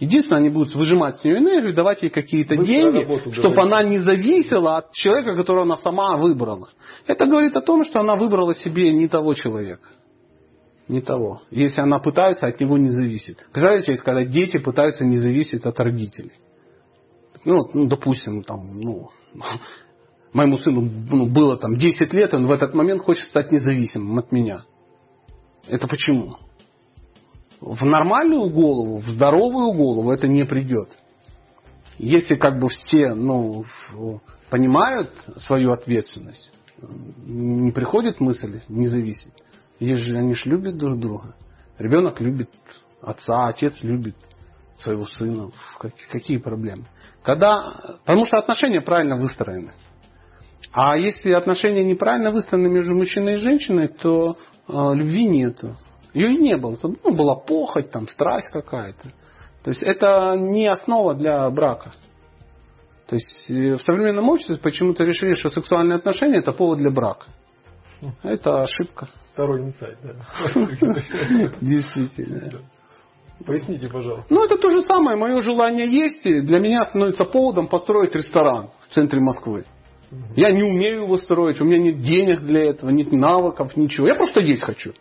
[0.00, 4.78] Единственное, они будут выжимать с нее энергию, давать ей какие-то деньги, чтобы она не зависела
[4.78, 6.70] от человека, которого она сама выбрала.
[7.06, 9.86] Это говорит о том, что она выбрала себе не того человека.
[10.88, 11.42] Не того.
[11.52, 13.36] Если она пытается, от него не зависит.
[13.52, 16.32] Представляете, когда дети пытаются не зависеть от родителей.
[17.44, 19.10] Ну, ну допустим, там, ну,
[20.32, 24.32] моему сыну ну, было там 10 лет, он в этот момент хочет стать независимым от
[24.32, 24.64] меня.
[25.66, 26.36] Это почему?
[27.60, 30.88] В нормальную голову, в здоровую голову это не придет.
[31.98, 33.64] Если как бы все ну,
[34.50, 35.10] понимают
[35.46, 36.50] свою ответственность,
[37.24, 39.32] не приходит мысль не зависеть.
[39.78, 41.36] Если они же любят друг друга.
[41.78, 42.50] Ребенок любит
[43.00, 44.16] отца, отец любит
[44.78, 45.50] своего сына.
[46.10, 46.84] Какие проблемы?
[47.22, 49.72] Когда, потому что отношения правильно выстроены.
[50.72, 55.76] А если отношения неправильно выстроены между мужчиной и женщиной, то э, любви нету.
[56.14, 56.76] Ее и не было.
[56.82, 59.12] Ну, была похоть, там, страсть какая-то.
[59.62, 61.94] То есть это не основа для брака.
[63.06, 67.26] То есть э, в современном обществе почему-то решили, что сексуальные отношения это повод для брака.
[68.22, 69.08] Это ошибка.
[69.32, 70.26] Второй инсайт, да.
[71.60, 72.62] Действительно.
[73.44, 74.32] Поясните, пожалуйста.
[74.32, 75.16] Ну, это то же самое.
[75.16, 76.22] Мое желание есть.
[76.22, 79.64] Для меня становится поводом построить ресторан в центре Москвы.
[80.36, 84.06] Я не умею его строить, у меня нет денег для этого, нет навыков, ничего.
[84.06, 84.92] Я просто есть хочу.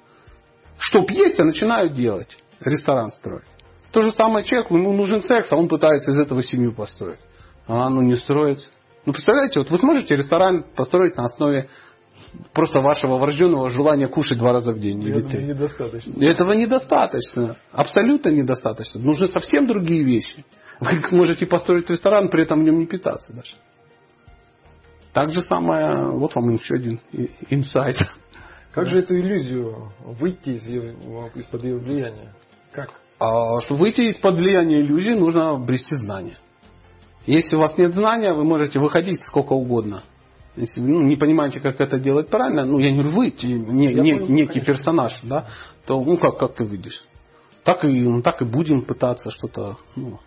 [0.77, 2.37] Чтоб есть, я начинаю делать.
[2.61, 3.43] Ресторан строить.
[3.91, 7.19] То же самое человеку, ему нужен секс, а он пытается из этого семью построить.
[7.67, 8.69] А оно не строится.
[9.05, 11.69] Ну, представляете, вот вы сможете ресторан построить на основе
[12.53, 15.01] просто вашего врожденного желания кушать два раза в день.
[15.03, 15.43] Или три.
[15.43, 16.23] недостаточно.
[16.23, 17.57] Этого недостаточно.
[17.71, 18.99] Абсолютно недостаточно.
[18.99, 20.45] Нужны совсем другие вещи.
[20.79, 23.55] Вы можете построить ресторан, при этом в нем не питаться даже.
[25.13, 26.99] Так же самое, вот вам еще один
[27.49, 27.97] инсайт.
[28.73, 32.33] Как же эту иллюзию выйти из, из-под ее влияния?
[32.71, 32.89] Как?
[33.19, 36.37] А, чтобы выйти из-под влияния иллюзии, нужно обрести знания.
[37.25, 40.03] Если у вас нет знания, вы можете выходить сколько угодно.
[40.55, 43.93] Если вы ну, не понимаете, как это делать правильно, ну я не говорю, выйти, не,
[43.93, 44.73] не, понял, некий конечно.
[44.73, 45.47] персонаж, да,
[45.85, 47.05] то ну как, как ты выйдешь?
[47.63, 50.19] Так и, ну, так и будем пытаться что-то ну,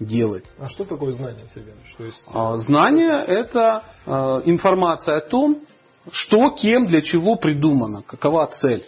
[0.00, 0.44] делать.
[0.58, 1.74] А что такое знание, Сергей?
[1.92, 2.24] Что есть...
[2.32, 5.62] а, знание это а, информация о том,
[6.10, 8.86] что, кем, для чего придумано, какова цель.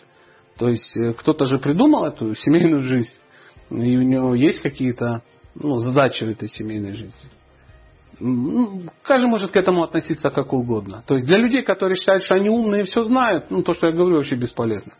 [0.56, 3.16] То есть э, кто-то же придумал эту семейную жизнь,
[3.70, 5.22] и у него есть какие-то
[5.54, 7.30] ну, задачи в этой семейной жизни.
[9.02, 11.02] Каждый может к этому относиться как угодно.
[11.06, 13.86] То есть для людей, которые считают, что они умные и все знают, ну то, что
[13.86, 14.92] я говорю, вообще бесполезно.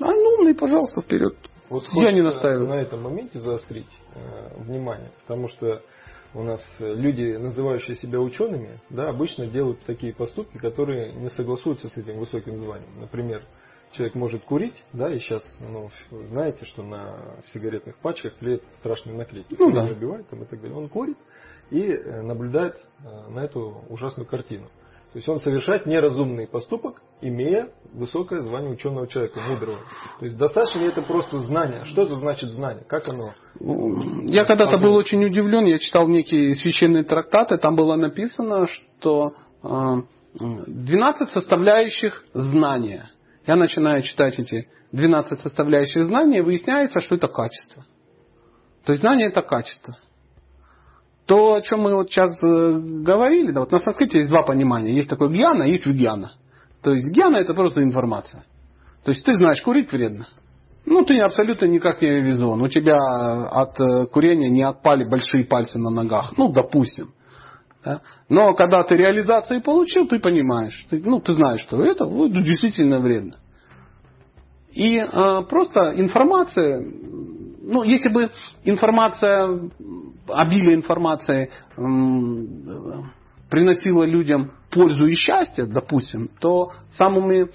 [0.00, 1.36] А они умные, пожалуйста, вперед.
[1.68, 2.68] Вот я не настаиваю.
[2.68, 5.82] На этом моменте заострить э, внимание, потому что
[6.34, 11.96] у нас люди, называющие себя учеными, да, обычно делают такие поступки, которые не согласуются с
[11.96, 13.00] этим высоким званием.
[13.00, 13.44] Например,
[13.92, 15.90] человек может курить, да, и сейчас, ну,
[16.24, 19.56] знаете, что на сигаретных пачках клеят страшные наклейки.
[19.58, 19.84] Ну, да.
[19.84, 20.76] убивает там и так далее.
[20.76, 21.18] Он курит
[21.70, 24.66] и э, наблюдает э, на эту ужасную картину.
[25.12, 29.78] То есть он совершает неразумный поступок, имея высокое звание ученого человека, мудрого.
[30.20, 31.84] То есть достаточно ли это просто знание?
[31.84, 32.84] Что это значит знание?
[32.86, 33.34] Как оно?
[33.58, 41.22] Я когда-то был очень удивлен, я читал некие священные трактаты, там было написано, что 12
[41.22, 43.10] э, составляющих знания.
[43.48, 47.84] Я начинаю читать эти 12 составляющих знания, и выясняется, что это качество.
[48.84, 49.96] То есть знание это качество
[51.30, 52.72] то, о чем мы вот сейчас э,
[53.04, 54.96] говорили, да, вот на санскрите есть два понимания.
[54.96, 56.32] Есть такое гьяна, есть вигьяна.
[56.82, 58.42] То есть гьяна это просто информация.
[59.04, 60.26] То есть ты знаешь, курить вредно.
[60.86, 62.60] Ну, ты абсолютно никак не визуан.
[62.60, 66.32] У тебя от э, курения не отпали большие пальцы на ногах.
[66.36, 67.12] Ну, допустим.
[67.84, 68.00] Да?
[68.28, 70.84] Но когда ты реализацию получил, ты понимаешь.
[70.90, 73.36] Ты, ну, ты знаешь, что это ну, действительно вредно.
[74.72, 76.84] И э, просто информация,
[77.70, 78.30] ну, если бы
[78.64, 79.70] информация
[80.28, 81.50] обилие информации
[83.48, 87.48] приносило людям пользу и счастье, допустим, то самыми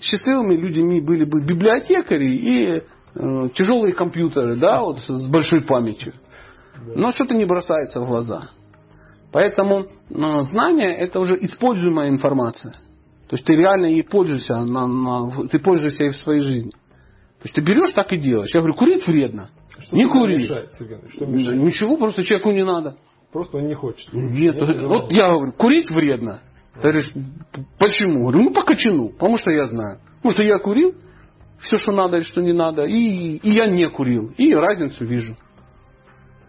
[0.00, 2.82] счастливыми людьми были бы библиотекари и
[3.14, 6.14] э, тяжелые компьютеры, да, вот с большой памятью.
[6.94, 8.48] Но что-то не бросается в глаза.
[9.32, 12.72] Поэтому знание это уже используемая информация.
[13.28, 14.54] То есть ты реально ей пользуешься,
[15.50, 16.72] ты пользуешься ей в своей жизни.
[17.40, 18.50] То есть ты берешь, так и делаешь.
[18.52, 19.50] Я говорю, курить вредно.
[19.78, 20.36] Что не кури.
[20.36, 21.60] Мешает, что мешает?
[21.60, 22.98] Ничего, просто человеку не надо.
[23.32, 24.12] Просто он не хочет.
[24.12, 26.42] Нет, Нет вот я говорю, курить вредно.
[26.74, 27.12] Ты говоришь,
[27.78, 28.22] почему?
[28.22, 30.00] Говорю, ну по кочану, потому что я знаю.
[30.16, 30.94] Потому что я курил,
[31.60, 34.34] все, что надо и что не надо, и, и я не курил.
[34.36, 35.36] И разницу вижу.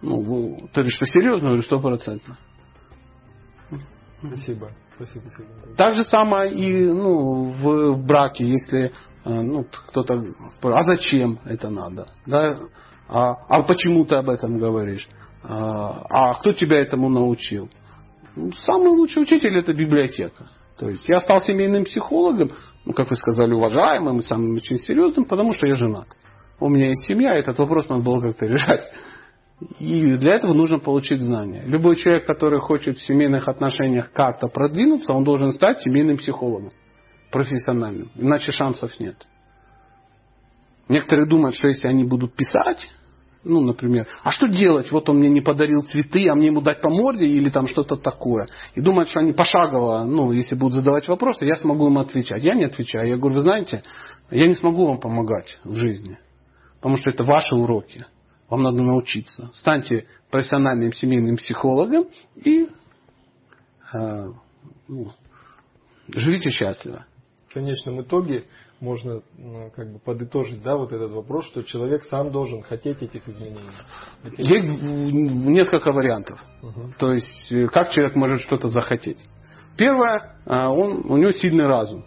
[0.01, 1.47] Ну, ты говоришь, что серьезно?
[1.47, 2.38] Говорю, стопроцентно.
[4.19, 4.71] Спасибо.
[4.95, 5.75] Спасибо, спасибо.
[5.77, 8.91] Так же самое и ну, в браке, если
[9.23, 12.07] ну, кто-то спрашивает, а зачем это надо?
[12.25, 12.60] Да?
[13.07, 15.07] А, а почему ты об этом говоришь?
[15.43, 17.69] А, а кто тебя этому научил?
[18.36, 20.49] Ну, самый лучший учитель это библиотека.
[20.77, 22.51] То есть я стал семейным психологом,
[22.86, 26.07] ну, как вы сказали, уважаемым и самым очень серьезным, потому что я женат.
[26.60, 28.84] У меня есть семья, этот вопрос надо было как-то решать.
[29.79, 31.63] И для этого нужно получить знания.
[31.65, 36.71] Любой человек, который хочет в семейных отношениях как-то продвинуться, он должен стать семейным психологом,
[37.32, 38.12] профессиональным.
[38.15, 39.15] Иначе шансов нет.
[40.88, 42.89] Некоторые думают, что если они будут писать,
[43.44, 44.91] ну, например, а что делать?
[44.91, 47.96] Вот он мне не подарил цветы, а мне ему дать по морде или там что-то
[47.96, 48.48] такое.
[48.76, 52.44] И думают, что они пошагово, ну, если будут задавать вопросы, я смогу им отвечать.
[52.44, 53.10] Я не отвечаю.
[53.10, 53.84] Я говорю, вы знаете,
[54.30, 56.20] я не смогу вам помогать в жизни,
[56.76, 58.06] потому что это ваши уроки.
[58.48, 59.50] Вам надо научиться.
[59.56, 62.67] Станьте профессиональным семейным психологом и
[63.94, 64.28] э,
[64.88, 65.08] ну,
[66.10, 67.06] живите счастливо.
[67.51, 68.45] В конечном итоге
[68.79, 73.27] можно ну, как бы подытожить да, вот этот вопрос, что человек сам должен хотеть этих
[73.27, 73.59] изменений.
[74.23, 74.39] Этих...
[74.39, 76.39] Есть несколько вариантов.
[76.63, 76.93] Угу.
[76.97, 79.17] То есть, э, как человек может что-то захотеть.
[79.77, 82.05] Первое, э, он, у него сильный разум.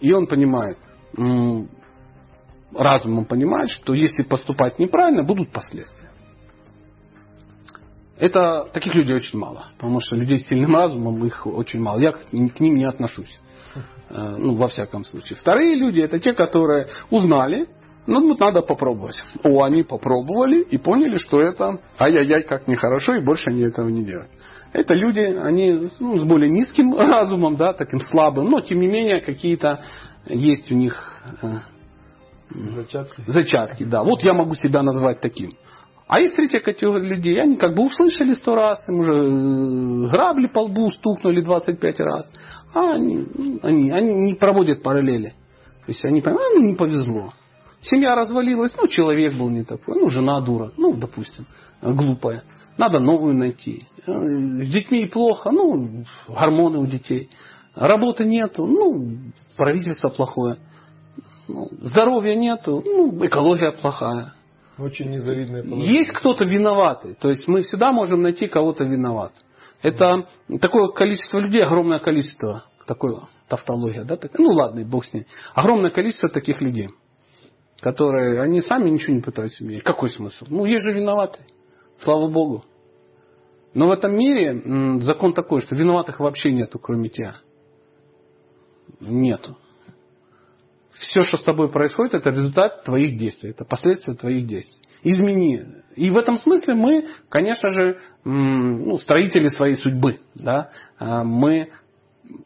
[0.00, 0.78] И он понимает,
[2.74, 6.10] разумом понимает, что если поступать неправильно, будут последствия.
[8.18, 12.00] Это таких людей очень мало, потому что людей с сильным разумом их очень мало.
[12.00, 13.38] Я к ним не отношусь.
[14.10, 15.36] Э, ну, во всяком случае.
[15.36, 17.68] Вторые люди это те, которые узнали,
[18.06, 19.16] ну, вот надо попробовать.
[19.42, 24.04] О, они попробовали и поняли, что это ай-яй-яй, как нехорошо, и больше они этого не
[24.04, 24.30] делают.
[24.72, 29.20] Это люди, они ну, с более низким разумом, да, таким слабым, но тем не менее
[29.20, 29.82] какие-то
[30.26, 31.58] есть у них э,
[32.54, 33.22] Зачатки.
[33.26, 34.02] Зачатки, да.
[34.02, 35.56] Вот я могу себя назвать таким.
[36.12, 40.46] А есть третья категория людей, они как бы услышали сто раз, им уже э, грабли
[40.46, 42.30] по лбу стукнули 25 раз,
[42.74, 43.26] а они,
[43.62, 45.30] они, они не проводят параллели.
[45.30, 47.32] То есть они понимают, а, ну не повезло.
[47.80, 51.46] Семья развалилась, ну человек был не такой, ну жена дура, ну допустим,
[51.80, 52.42] глупая.
[52.76, 53.86] Надо новую найти.
[54.06, 57.30] Э, с детьми плохо, ну гормоны у детей.
[57.74, 60.58] Работы нету, ну правительство плохое.
[61.48, 64.34] Ну, здоровья нету, ну, экология плохая.
[64.78, 65.98] Очень незавидное положение.
[65.98, 67.14] Есть кто-то виноватый.
[67.14, 69.32] То есть мы всегда можем найти кого-то виноват.
[69.82, 70.26] Это
[70.60, 74.18] такое количество людей, огромное количество, такое тавтология, да?
[74.38, 75.26] Ну ладно, бог с ней.
[75.54, 76.88] Огромное количество таких людей,
[77.80, 79.84] которые, они сами ничего не пытаются менять.
[79.84, 80.46] Какой смысл?
[80.48, 81.44] Ну, есть же виноватый.
[82.00, 82.64] Слава Богу.
[83.74, 87.36] Но в этом мире закон такой, что виноватых вообще нету, кроме тебя.
[89.00, 89.56] Нету
[90.98, 94.80] все, что с тобой происходит, это результат твоих действий, это последствия твоих действий.
[95.02, 95.66] Измени.
[95.96, 100.20] И в этом смысле мы, конечно же, ну, строители своей судьбы.
[100.34, 100.70] Да?
[100.98, 101.70] А мы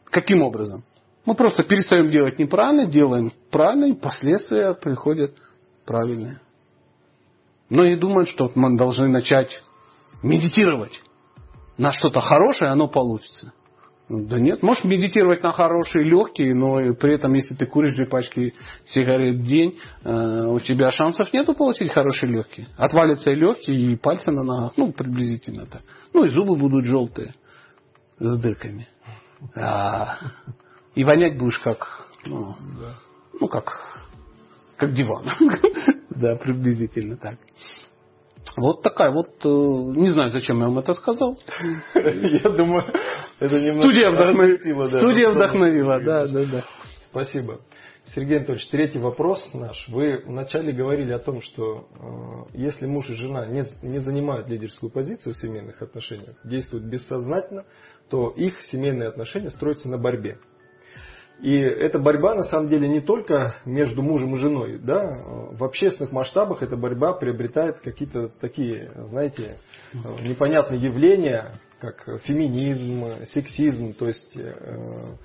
[0.05, 0.83] каким образом?
[1.25, 5.35] Мы просто перестаем делать неправильно, делаем правильно, и последствия приходят
[5.85, 6.39] правильные.
[7.69, 9.61] Но и думают, что мы должны начать
[10.23, 11.01] медитировать
[11.77, 13.53] на что-то хорошее, оно получится.
[14.09, 18.53] Да нет, можешь медитировать на хорошие легкие, но при этом, если ты куришь две пачки
[18.85, 22.67] сигарет в день, э, у тебя шансов нету получить хорошие легкие.
[22.77, 25.81] Отвалятся и легкие, и пальцы на ногах, ну, приблизительно так.
[26.13, 27.35] Ну, и зубы будут желтые,
[28.17, 28.87] с дырками.
[29.55, 30.19] А,
[30.95, 32.55] и вонять будешь как, ну,
[33.41, 34.07] ну как,
[34.77, 35.29] как диван.
[36.09, 37.35] Да, приблизительно так.
[38.57, 41.39] Вот такая вот, э, не знаю, зачем я вам это сказал.
[41.93, 42.91] Я думаю,
[43.39, 43.83] это немного...
[43.83, 44.99] Студия вдохновила, да.
[44.99, 46.65] Студия вдохновила, да, да, да.
[47.11, 47.61] Спасибо.
[48.15, 49.87] Сергей Анатольевич, третий вопрос наш.
[49.89, 51.87] Вы вначале говорили о том, что
[52.51, 57.65] э, если муж и жена не, не занимают лидерскую позицию в семейных отношениях, действуют бессознательно,
[58.09, 60.39] то их семейные отношения строятся на борьбе.
[61.41, 64.79] И эта борьба на самом деле не только между мужем и женой.
[64.79, 65.17] Да?
[65.51, 69.57] В общественных масштабах эта борьба приобретает какие-то такие, знаете,
[69.93, 75.15] непонятные явления, как феминизм, сексизм, то есть э,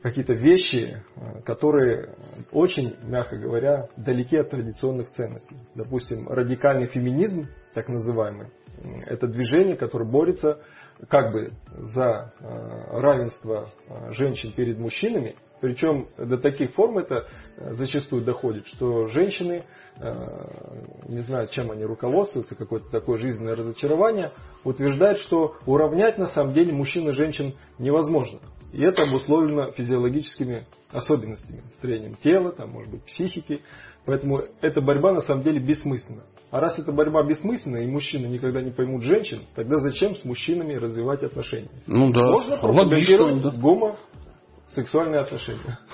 [0.00, 1.02] какие-то вещи,
[1.44, 2.14] которые
[2.52, 5.56] очень, мягко говоря, далеки от традиционных ценностей.
[5.74, 8.46] Допустим, радикальный феминизм, так называемый,
[9.06, 10.60] это движение, которое борется
[11.08, 17.74] как бы за э, равенство э, женщин перед мужчинами, причем до таких форм это э,
[17.74, 19.64] зачастую доходит, что женщины,
[21.08, 24.30] не знаю, чем они руководствуются, какое-то такое жизненное разочарование,
[24.62, 28.40] утверждают, что уравнять на самом деле мужчин и женщин невозможно.
[28.74, 33.62] И это обусловлено физиологическими особенностями, строением тела, там, может быть, психики.
[34.04, 36.24] Поэтому эта борьба на самом деле бессмысленна.
[36.50, 40.74] А раз эта борьба бессмысленна, и мужчины никогда не поймут женщин, тогда зачем с мужчинами
[40.74, 41.70] развивать отношения?
[41.86, 43.50] Ну да, Можно пропагандировать да.
[43.50, 45.78] гомосексуальные отношения.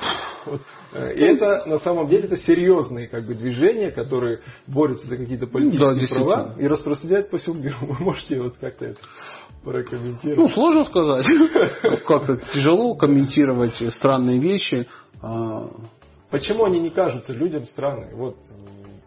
[0.44, 0.60] Вот
[0.92, 6.18] и это на самом деле это серьезные как бы, движения, которые борются за какие-то политические
[6.18, 7.76] да, права и распространяются по всему миру.
[7.80, 9.00] Вы можете вот как-то это
[9.64, 10.36] прокомментировать?
[10.36, 11.26] Ну, сложно сказать.
[12.06, 14.88] Как-то тяжело комментировать странные вещи.
[15.22, 15.70] А,
[16.30, 18.14] Почему они не кажутся людям странными?
[18.14, 18.36] Вот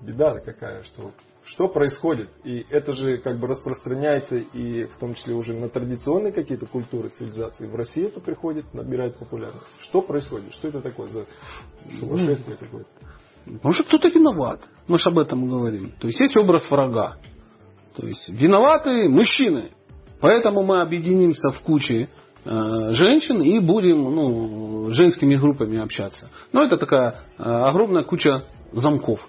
[0.01, 1.11] беда какая, что
[1.45, 2.29] что происходит.
[2.43, 7.09] И это же как бы распространяется и в том числе уже на традиционные какие-то культуры,
[7.09, 7.67] цивилизации.
[7.67, 9.67] В России это приходит, набирает популярность.
[9.79, 10.53] Что происходит?
[10.53, 11.25] Что это такое за
[11.99, 12.89] сумасшествие какое-то?
[13.45, 14.67] Потому что кто-то виноват.
[14.87, 15.93] Мы же об этом говорим.
[15.99, 17.17] То есть есть образ врага.
[17.95, 19.71] То есть виноваты мужчины.
[20.19, 22.09] Поэтому мы объединимся в куче
[22.43, 26.31] э, женщин и будем ну, женскими группами общаться.
[26.51, 29.19] Но это такая э, огромная куча замков.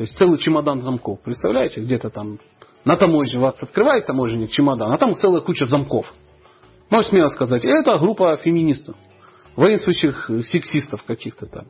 [0.00, 1.20] То есть целый чемодан замков.
[1.20, 2.38] Представляете, где-то там
[2.86, 6.10] на таможне вас открывает таможенник чемодан, а там целая куча замков.
[6.88, 8.96] Можно смело сказать, это группа феминистов,
[9.56, 11.66] воинствующих сексистов каких-то там.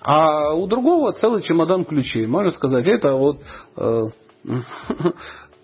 [0.00, 2.26] А у другого целый чемодан ключей.
[2.26, 3.42] Можно сказать, это вот,
[3.76, 4.06] э,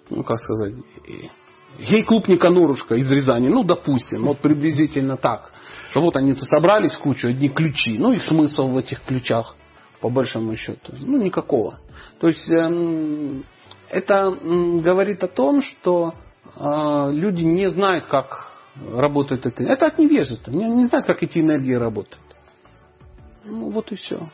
[0.08, 0.74] ну как сказать,
[1.80, 3.48] гей-клуб Никанорушка из Рязани.
[3.48, 5.50] Ну, допустим, вот приблизительно так.
[5.96, 7.98] Вот они собрались кучу, одни ключи.
[7.98, 9.56] Ну и смысл в этих ключах
[10.04, 10.92] по большому счету?
[11.00, 11.78] Ну, никакого.
[12.20, 13.42] То есть эм,
[13.88, 16.12] это говорит о том, что
[16.56, 19.62] э, люди не знают, как работает это.
[19.62, 20.50] Это от невежества.
[20.50, 22.20] Не, не знают, как эти энергии работают.
[23.46, 24.28] Ну, вот и все.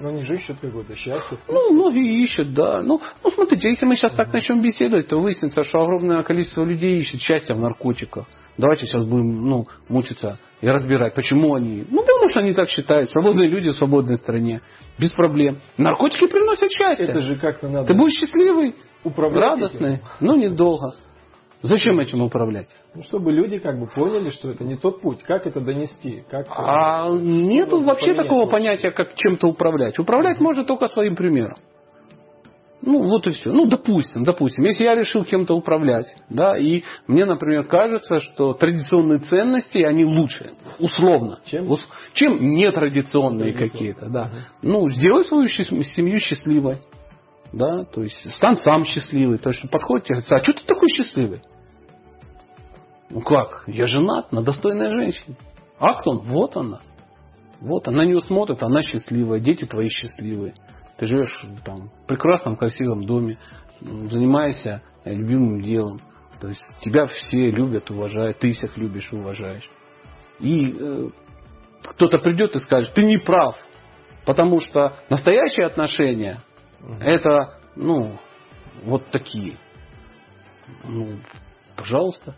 [0.00, 1.38] Но они же ищут какое-то счастье.
[1.46, 2.82] Ну, многие ищут, да.
[2.82, 6.64] Ну, ну, смотрите, если мы сейчас uh так начнем беседовать, то выяснится, что огромное количество
[6.64, 8.26] людей ищет счастье в наркотиках.
[8.58, 11.84] Давайте сейчас будем ну, мучиться и разбирать, почему они.
[11.88, 13.10] Ну, потому что они так считают.
[13.10, 14.60] Свободные люди в свободной стране.
[14.98, 15.60] Без проблем.
[15.78, 17.06] Наркотики приносят счастье.
[17.06, 17.86] Это же как-то надо.
[17.86, 20.04] Ты будешь счастливый, радостный, этим.
[20.20, 20.94] но недолго.
[21.62, 22.68] Зачем этим управлять?
[22.94, 25.22] Ну, чтобы люди как бы поняли, что это не тот путь.
[25.22, 26.24] Как это донести?
[26.30, 29.98] Как а нету вообще такого понятия, как чем-то управлять.
[29.98, 30.44] Управлять угу.
[30.44, 31.56] можно только своим примером.
[32.82, 33.52] Ну, вот и все.
[33.52, 39.18] Ну, допустим, допустим, если я решил кем-то управлять, да, и мне, например, кажется, что традиционные
[39.18, 41.68] ценности, они лучше, условно, чем,
[42.14, 44.22] чем нетрадиционные какие-то, да.
[44.62, 44.70] Угу.
[44.70, 46.78] Ну, сделай свою семью счастливой,
[47.52, 51.42] да, то есть стань сам счастливый, то есть подходит тебе, а что ты такой счастливый?
[53.10, 55.36] Ну как, я женат на достойной женщине.
[55.78, 56.18] А кто он?
[56.30, 56.80] Вот она.
[57.60, 60.54] Вот она на нее смотрит, она счастливая, дети твои счастливые.
[61.00, 61.34] Ты живешь
[61.64, 63.38] там, в прекрасном, красивом доме,
[63.80, 65.98] занимаешься любимым делом.
[66.42, 69.66] То есть тебя все любят, уважают, ты всех любишь уважаешь.
[70.40, 71.08] И э,
[71.84, 73.56] кто-то придет и скажет, ты не прав,
[74.26, 76.42] потому что настоящие отношения
[76.82, 76.96] угу.
[77.00, 78.18] это, ну,
[78.82, 79.56] вот такие.
[80.84, 81.18] Ну,
[81.76, 82.36] пожалуйста.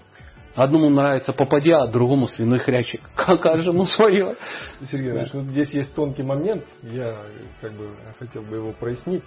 [0.54, 3.00] Одному нравится попадя, а другому свиной хрящик.
[3.16, 4.36] Каждому свое.
[4.90, 7.22] Сергей Иванович, ну, здесь есть тонкий момент, я
[7.60, 9.24] как бы хотел бы его прояснить.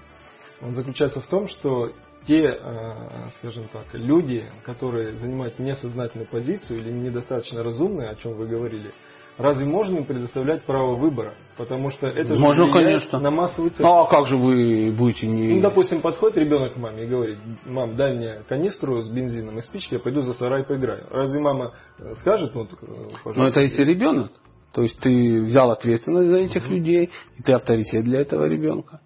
[0.62, 1.92] Он заключается в том, что
[2.28, 8.48] те, э, скажем так, люди, которые занимают несознательную позицию или недостаточно разумные, о чем вы
[8.48, 8.94] говорили,
[9.38, 11.34] Разве можно им предоставлять право выбора?
[11.58, 13.20] Потому что это же можно, конечно.
[13.20, 13.82] на массовый цех.
[13.82, 15.56] Ну, а как же вы будете не...
[15.56, 19.62] Ну, допустим, подходит ребенок к маме и говорит, мам, дай мне канистру с бензином и
[19.62, 21.06] спички, я пойду за сарай поиграю.
[21.10, 21.74] Разве мама
[22.14, 23.34] скажет, ну, пожалуйста?
[23.36, 24.32] Ну, это если ребенок.
[24.74, 26.74] То есть ты взял ответственность за этих угу.
[26.74, 29.02] людей, и ты авторитет для этого ребенка.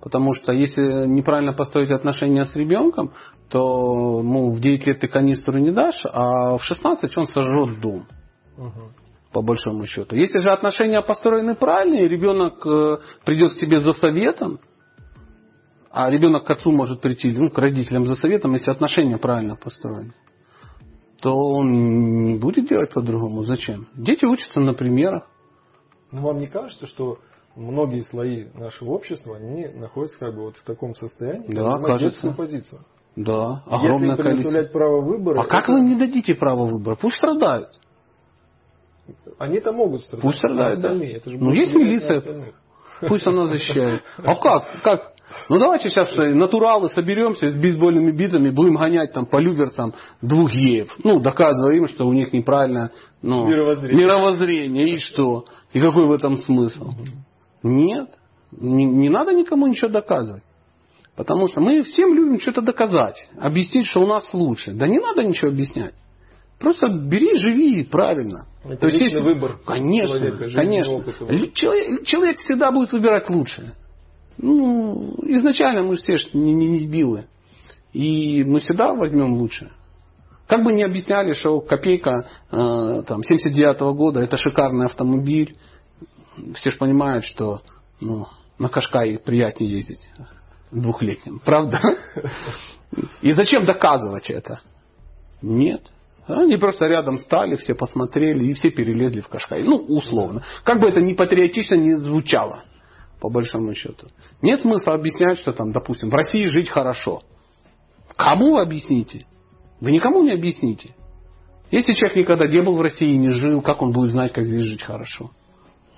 [0.00, 3.12] Потому что если неправильно построить отношения с ребенком,
[3.50, 8.06] то ну, в 9 лет ты канистру не дашь, а в 16 он сожжет дом.
[8.56, 9.05] Угу
[9.36, 10.16] по большому счету.
[10.16, 14.60] Если же отношения построены правильно, и ребенок э, придет к тебе за советом,
[15.90, 20.14] а ребенок к отцу может прийти, ну, к родителям за советом, если отношения правильно построены,
[21.20, 23.42] то он не будет делать по-другому.
[23.42, 23.88] Зачем?
[23.94, 25.28] Дети учатся на примерах.
[26.12, 27.18] Ну, вам не кажется, что
[27.56, 32.32] многие слои нашего общества, они находятся как бы вот в таком состоянии, да, кажется.
[32.32, 32.86] позицию?
[33.16, 35.40] Да, огромное Если предоставлять право выбора...
[35.40, 35.50] А это...
[35.50, 36.96] как вы не дадите право выбора?
[36.98, 37.78] Пусть страдают.
[39.38, 40.22] Они-то могут страдать.
[40.22, 40.94] Пусть страдают, да.
[40.94, 42.22] Это же ну, есть милиция.
[43.00, 44.02] Пусть она защищает.
[44.18, 44.82] А как?
[44.82, 45.12] Как?
[45.48, 50.90] Ну давайте сейчас натуралы соберемся с бейсбольными битами, будем гонять там по люберцам двух геев.
[51.04, 52.90] Ну, доказывая им, что у них неправильно
[53.22, 54.04] ну, мировоззрение.
[54.04, 54.88] мировоззрение.
[54.88, 55.44] И что?
[55.72, 56.90] И какой в этом смысл?
[57.62, 58.08] Нет.
[58.52, 60.42] Не, не надо никому ничего доказывать.
[61.16, 63.28] Потому что мы всем любим что-то доказать.
[63.38, 64.72] Объяснить, что у нас лучше.
[64.72, 65.94] Да не надо ничего объяснять.
[66.58, 68.46] Просто бери, живи правильно.
[68.64, 69.20] Это То есть, если...
[69.20, 69.58] выбор.
[69.64, 71.02] Конечно, человека, конечно.
[71.52, 73.74] Человек, человек всегда будет выбирать лучшее.
[74.38, 77.26] Ну, изначально мы все же не, не, не билы.
[77.92, 79.70] И мы всегда возьмем лучшее.
[80.46, 85.56] Как бы не объясняли, что копейка э, там, 79 -го года это шикарный автомобиль.
[86.54, 87.62] все же понимают, что
[88.00, 88.26] ну,
[88.58, 90.08] на Кашкай приятнее ездить
[90.70, 91.40] двухлетним.
[91.44, 91.78] Правда?
[93.22, 94.60] И зачем доказывать это?
[95.42, 95.82] Нет.
[96.26, 99.62] Они просто рядом стали, все посмотрели и все перелезли в Кашкай.
[99.62, 100.42] Ну, условно.
[100.64, 102.64] Как бы это ни патриотично не звучало,
[103.20, 104.08] по большому счету.
[104.42, 107.22] Нет смысла объяснять, что там, допустим, в России жить хорошо.
[108.16, 109.26] Кому вы объясните?
[109.80, 110.94] Вы никому не объясните.
[111.70, 114.46] Если человек никогда не был в России и не жил, как он будет знать, как
[114.46, 115.30] здесь жить хорошо?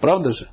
[0.01, 0.49] Правда же?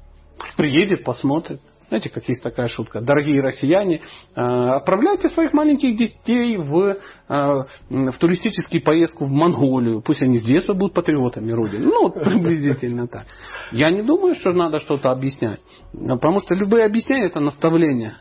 [0.57, 1.59] Приедет, посмотрит.
[1.88, 3.01] Знаете, как есть такая шутка.
[3.01, 4.01] Дорогие россияне,
[4.36, 6.97] э, отправляйте своих маленьких детей в,
[7.29, 10.01] э, в туристическую поездку в Монголию.
[10.01, 11.86] Пусть они с детства будут патриотами Родины.
[11.86, 13.25] Ну, приблизительно так.
[13.71, 15.59] Я не думаю, что надо что-то объяснять.
[15.93, 18.17] Потому что любые объяснения это наставления.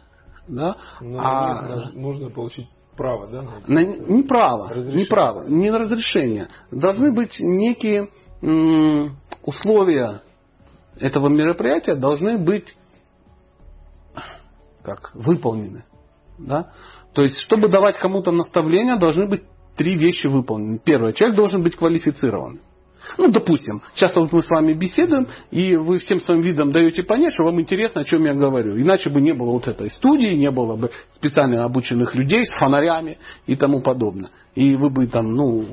[0.47, 0.77] Да?
[1.01, 3.45] Но а, нужно получить право, да?
[3.67, 4.99] На, не право, разрешение.
[4.99, 6.49] не право, не разрешение.
[6.71, 8.11] Должны быть некие
[9.43, 10.23] условия
[10.99, 12.77] этого мероприятия, должны быть
[14.85, 15.85] как выполнены.
[16.39, 16.73] Да?
[17.15, 19.43] То есть, чтобы давать кому-то наставления, должны быть
[19.77, 20.79] три вещи выполнены.
[20.85, 22.61] Первое, человек должен быть квалифицирован.
[23.19, 27.35] Ну, допустим, сейчас вот мы с вами беседуем, и вы всем своим видом даете понять,
[27.35, 28.81] что вам интересно, о чем я говорю.
[28.81, 33.19] Иначе бы не было вот этой студии, не было бы специально обученных людей с фонарями
[33.47, 34.31] и тому подобное.
[34.55, 35.65] И вы бы там, ну,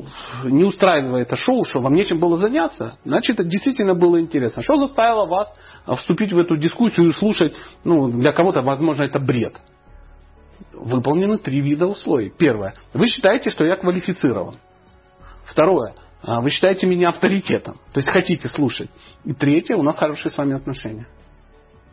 [0.46, 4.64] не устраивая это шоу, что вам нечем было заняться, значит, это действительно было интересно.
[4.64, 5.54] Что заставило вас
[5.98, 7.54] вступить в эту дискуссию и слушать,
[7.84, 9.60] ну, для кого-то, возможно, это бред.
[10.74, 12.32] Выполнены три вида условий.
[12.36, 12.76] Первое.
[12.94, 14.56] Вы считаете, что я квалифицирован.
[15.46, 15.94] Второе.
[16.24, 17.76] А, вы считаете меня авторитетом.
[17.94, 18.90] То есть хотите слушать.
[19.26, 21.08] И третье, у нас хорошие с вами отношения.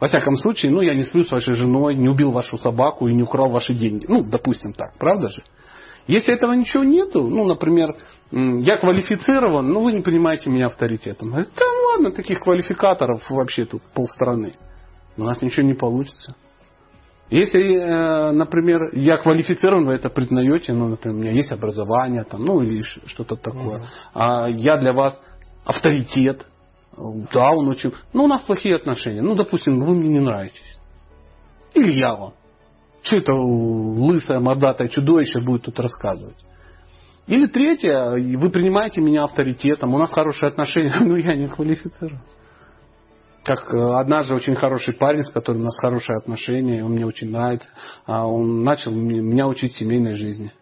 [0.00, 3.14] Во всяком случае, ну, я не сплю с вашей женой, не убил вашу собаку и
[3.14, 4.06] не украл ваши деньги.
[4.08, 5.42] Ну, допустим так, правда же?
[6.06, 7.96] Если этого ничего нету, ну, например,
[8.30, 11.32] я квалифицирован, ну, вы не принимаете меня авторитетом.
[11.32, 14.54] Да ну ладно, таких квалификаторов вообще тут полстраны.
[15.16, 16.36] У нас ничего не получится.
[17.30, 22.44] Если, э, например, я квалифицирован, вы это признаете, ну, например, у меня есть образование, там,
[22.44, 25.20] ну, или что-то такое, а я для вас
[25.64, 26.46] авторитет,
[27.32, 27.92] да, он очень...
[28.12, 29.22] Ну, у нас плохие отношения.
[29.22, 30.78] Ну, допустим, вы мне не нравитесь.
[31.74, 32.32] Или я вам.
[33.02, 36.36] Что это лысое мордатое чудовище будет тут рассказывать?
[37.26, 42.22] Или третье, вы принимаете меня авторитетом, у нас хорошие отношения, но я не квалифицирован
[43.48, 47.30] как э, однажды очень хороший парень, с которым у нас хорошие отношения, он мне очень
[47.30, 47.68] нравится,
[48.04, 50.52] а он начал меня учить семейной жизни.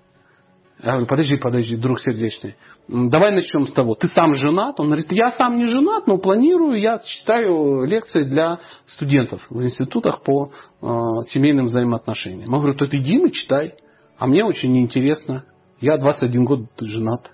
[0.81, 2.55] Я говорю, подожди, подожди, друг сердечный.
[2.87, 3.97] Давай начнем с того.
[3.97, 4.79] Ты сам женат?
[4.79, 10.23] Он говорит, я сам не женат, но планирую, я читаю лекции для студентов в институтах
[10.23, 10.87] по э,
[11.29, 12.53] семейным взаимоотношениям.
[12.53, 13.75] Я говорю, то ты иди и читай.
[14.17, 15.45] А мне очень интересно.
[15.81, 17.33] Я 21 год женат.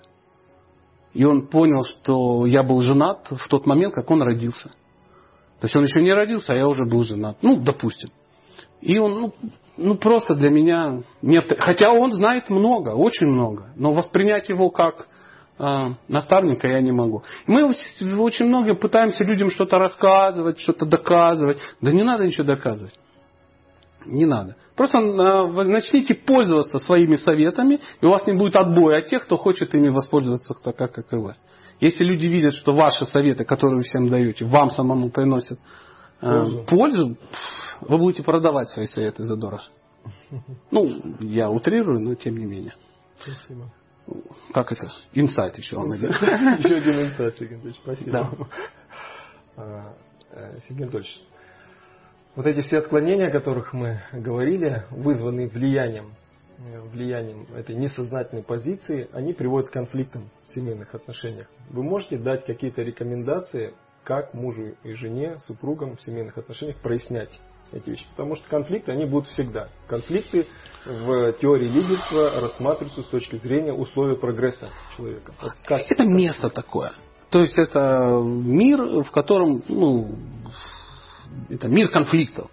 [1.13, 4.71] И он понял, что я был женат в тот момент, как он родился.
[5.59, 7.37] То есть он еще не родился, а я уже был женат.
[7.41, 8.09] Ну, допустим.
[8.81, 9.33] И он, ну,
[9.77, 11.55] ну просто для меня не авто...
[11.57, 13.69] Хотя он знает много, очень много.
[13.75, 15.07] Но воспринять его как
[15.57, 15.77] э,
[16.07, 17.23] наставника я не могу.
[17.47, 21.59] Мы очень много пытаемся людям что-то рассказывать, что-то доказывать.
[21.81, 22.93] Да не надо ничего доказывать.
[24.05, 24.57] Не надо.
[24.75, 29.37] Просто э, начните пользоваться своими советами, и у вас не будет отбоя от тех, кто
[29.37, 31.35] хочет ими воспользоваться так, как и вы.
[31.83, 35.59] Если люди видят, что ваши советы, которые вы всем даете, вам самому приносят
[36.21, 37.17] э, пользу, пользу
[37.81, 39.63] вы будете продавать свои советы за дорого.
[40.71, 42.73] Ну, я утрирую, но тем не менее.
[43.19, 43.69] Спасибо.
[44.53, 44.93] Как это?
[45.11, 47.81] Инсайт еще вам Еще один инсайт, Сергей Анатольевич.
[47.83, 48.11] Спасибо.
[48.11, 48.31] Да.
[49.57, 49.93] А,
[50.31, 51.21] э, Сергей Анатольевич,
[52.35, 56.13] вот эти все отклонения, о которых мы говорили, вызваны влиянием
[56.91, 61.47] влиянием этой несознательной позиции, они приводят к конфликтам в семейных отношениях.
[61.69, 67.39] Вы можете дать какие-то рекомендации, как мужу и жене, супругам в семейных отношениях прояснять
[67.71, 68.05] эти вещи.
[68.15, 69.69] Потому что конфликты, они будут всегда.
[69.87, 70.45] Конфликты
[70.85, 75.33] в теории лидерства рассматриваются с точки зрения условий прогресса человека.
[75.41, 76.93] Вот как это место такое.
[77.29, 80.15] То есть это мир, в котором, ну,
[81.49, 82.51] это мир конфликтов.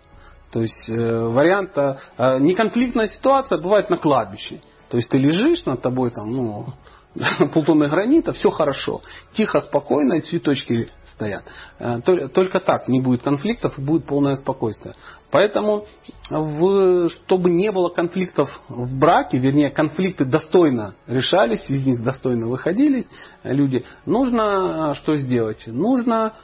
[0.51, 4.61] То есть э, варианта э, неконфликтная ситуация бывает на кладбище.
[4.89, 6.67] То есть ты лежишь, над тобой там, ну,
[7.55, 9.01] полтонны гранита, все хорошо.
[9.33, 11.45] Тихо, спокойно, и цветочки стоят.
[11.79, 14.97] Э, только так не будет конфликтов и будет полное спокойствие.
[15.31, 15.85] Поэтому,
[16.29, 23.07] в, чтобы не было конфликтов в браке, вернее, конфликты достойно решались, из них достойно выходили
[23.45, 25.63] люди, нужно что сделать?
[25.69, 26.35] Нужно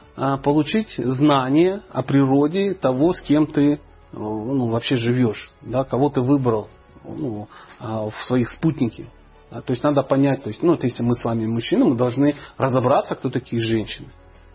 [0.44, 3.80] получить знание о природе того, с кем ты
[4.12, 6.68] ну, вообще живешь, да, кого ты выбрал
[7.04, 7.48] ну,
[7.78, 9.06] а, в своих спутнике.
[9.50, 12.36] Да, то есть надо понять, то есть, ну, если мы с вами мужчины, мы должны
[12.56, 14.08] разобраться, кто такие женщины.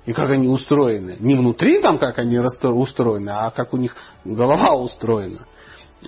[0.05, 1.17] и как они устроены.
[1.19, 3.95] Не внутри там, как они устроены, а как у них
[4.25, 5.45] голова устроена.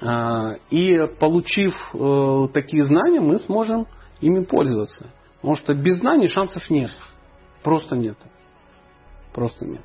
[0.01, 3.87] А, и получив э, такие знания, мы сможем
[4.21, 5.07] ими пользоваться.
[5.35, 6.91] Потому что без знаний шансов нет.
[7.63, 8.17] Просто нет.
[9.33, 9.83] Просто нет.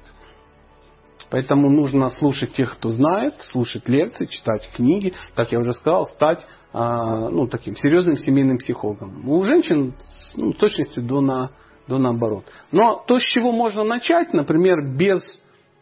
[1.30, 6.46] Поэтому нужно слушать тех, кто знает, слушать лекции, читать книги, как я уже сказал, стать
[6.72, 9.28] а, ну, таким серьезным семейным психологом.
[9.28, 9.94] У женщин
[10.34, 11.50] ну, точностью до, на,
[11.86, 12.44] до наоборот.
[12.72, 15.22] Но то, с чего можно начать, например, без,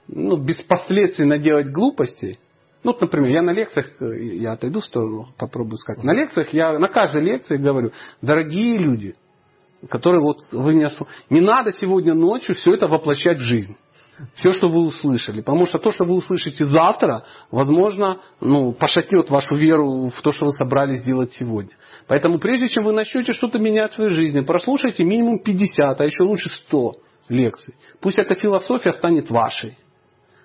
[0.09, 2.39] ну, без последствий наделать глупостей,
[2.83, 6.05] ну, вот, например, я на лекциях, э, я отойду в сторону, попробую сказать.
[6.05, 7.91] На лекциях я на каждой лекции говорю,
[8.23, 9.17] дорогие люди,
[9.89, 10.89] которые вот вы не,
[11.29, 13.77] не надо сегодня ночью все это воплощать в жизнь.
[14.35, 15.41] Все, что вы услышали.
[15.41, 20.47] Потому что то, что вы услышите завтра, возможно, ну, пошатнет вашу веру в то, что
[20.47, 21.73] вы собрались делать сегодня.
[22.07, 26.23] Поэтому прежде чем вы начнете что-то менять в своей жизни, прослушайте минимум 50, а еще
[26.23, 26.93] лучше 100
[27.29, 27.75] лекций.
[28.01, 29.77] Пусть эта философия станет вашей.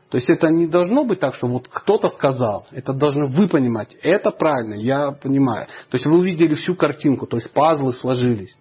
[0.10, 2.68] То есть это не должно быть так, что вот кто-то сказал.
[2.72, 3.96] Это должны вы понимать.
[4.04, 5.68] Это правильно, я понимаю.
[5.90, 8.54] То есть вы увидели всю картинку, то есть пазлы сложились.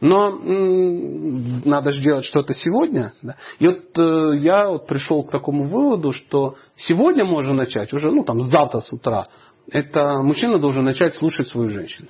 [0.00, 3.12] Но м- надо же делать что-то сегодня.
[3.22, 3.36] Да?
[3.58, 8.24] И вот э, я вот пришел к такому выводу, что сегодня можно начать, уже ну
[8.24, 9.28] там с завтра с утра,
[9.70, 12.08] это мужчина должен начать слушать свою женщину.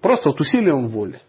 [0.00, 1.20] Просто вот усилием воли.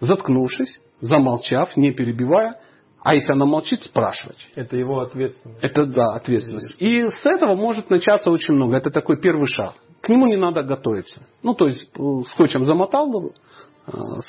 [0.00, 2.58] Заткнувшись, замолчав, не перебивая,
[3.02, 4.48] а если она молчит, спрашивать.
[4.54, 5.62] Это его ответственность.
[5.62, 6.76] Это да, ответственность.
[6.78, 8.76] И с этого может начаться очень много.
[8.76, 9.74] Это такой первый шаг.
[10.00, 11.22] К нему не надо готовиться.
[11.42, 13.32] Ну, то есть, э, скотчем замотал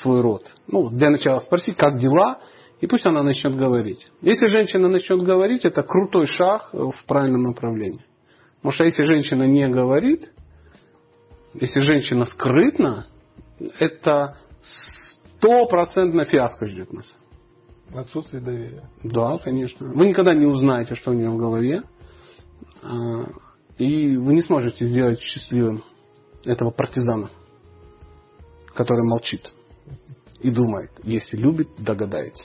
[0.00, 0.52] свой рот.
[0.66, 2.40] Ну, для начала спросить, как дела,
[2.80, 4.06] и пусть она начнет говорить.
[4.20, 8.04] Если женщина начнет говорить, это крутой шаг в правильном направлении.
[8.56, 10.32] Потому что если женщина не говорит,
[11.54, 13.06] если женщина скрытна,
[13.78, 14.38] это
[15.38, 17.06] стопроцентно фиаско ждет нас.
[17.94, 18.88] Отсутствие доверия.
[19.02, 19.86] Да, конечно.
[19.92, 21.82] Вы никогда не узнаете, что у нее в голове.
[22.82, 23.24] А,
[23.78, 25.84] и вы не сможете сделать счастливым
[26.44, 27.30] этого партизана,
[28.74, 29.52] который молчит
[30.40, 32.44] и думает, если любит, догадается.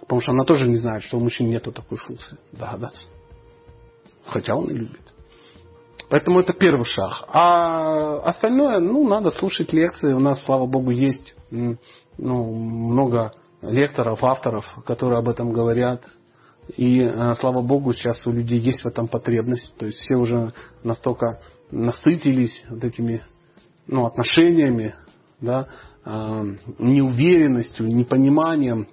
[0.00, 3.06] Потому что она тоже не знает, что у мужчин нету такой функции догадаться.
[4.26, 5.12] Хотя он и любит.
[6.08, 7.24] Поэтому это первый шаг.
[7.28, 10.12] А остальное, ну, надо слушать лекции.
[10.12, 11.78] У нас, слава богу, есть ну,
[12.18, 13.32] много
[13.62, 16.08] лекторов, авторов, которые об этом говорят.
[16.76, 19.74] И, э, слава богу, сейчас у людей есть в этом потребность.
[19.76, 20.52] То есть все уже
[20.84, 21.40] настолько
[21.70, 23.24] насытились вот этими
[23.86, 24.94] ну, отношениями,
[25.40, 25.68] да,
[26.04, 28.88] э, неуверенностью, непониманием,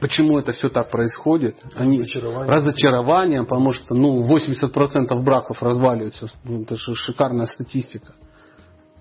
[0.00, 1.62] почему это все так происходит.
[1.74, 2.52] Они разочарование.
[2.52, 6.28] разочарованием, потому что ну, 80% браков разваливаются.
[6.44, 8.14] Ну, это же шикарная статистика.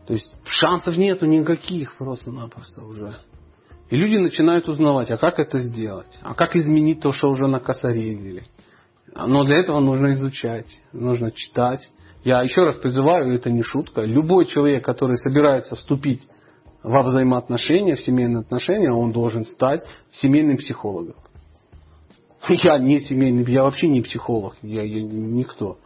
[0.08, 3.16] То есть шансов нету никаких просто-напросто уже.
[3.90, 8.46] И люди начинают узнавать, а как это сделать, а как изменить то, что уже накосорезили.
[9.16, 11.90] Но для этого нужно изучать, нужно читать.
[12.24, 16.22] Я еще раз призываю, это не шутка, любой человек, который собирается вступить
[16.84, 21.16] во взаимоотношения, в семейные отношения, он должен стать семейным психологом.
[22.50, 25.78] Я не семейный, я вообще не психолог, я, я никто.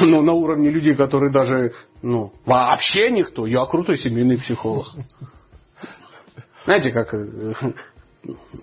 [0.00, 1.72] Но на уровне людей, которые даже
[2.02, 4.86] ну, вообще никто, я крутой семейный психолог.
[6.64, 7.54] Знаете, как э,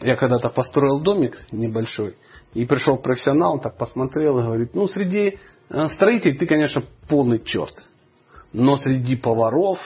[0.01, 2.15] я когда-то построил домик небольшой,
[2.57, 5.37] и пришел профессионал, он так посмотрел и говорит, ну, среди
[5.69, 7.75] э, строителей ты, конечно, полный черт,
[8.51, 9.77] но среди поваров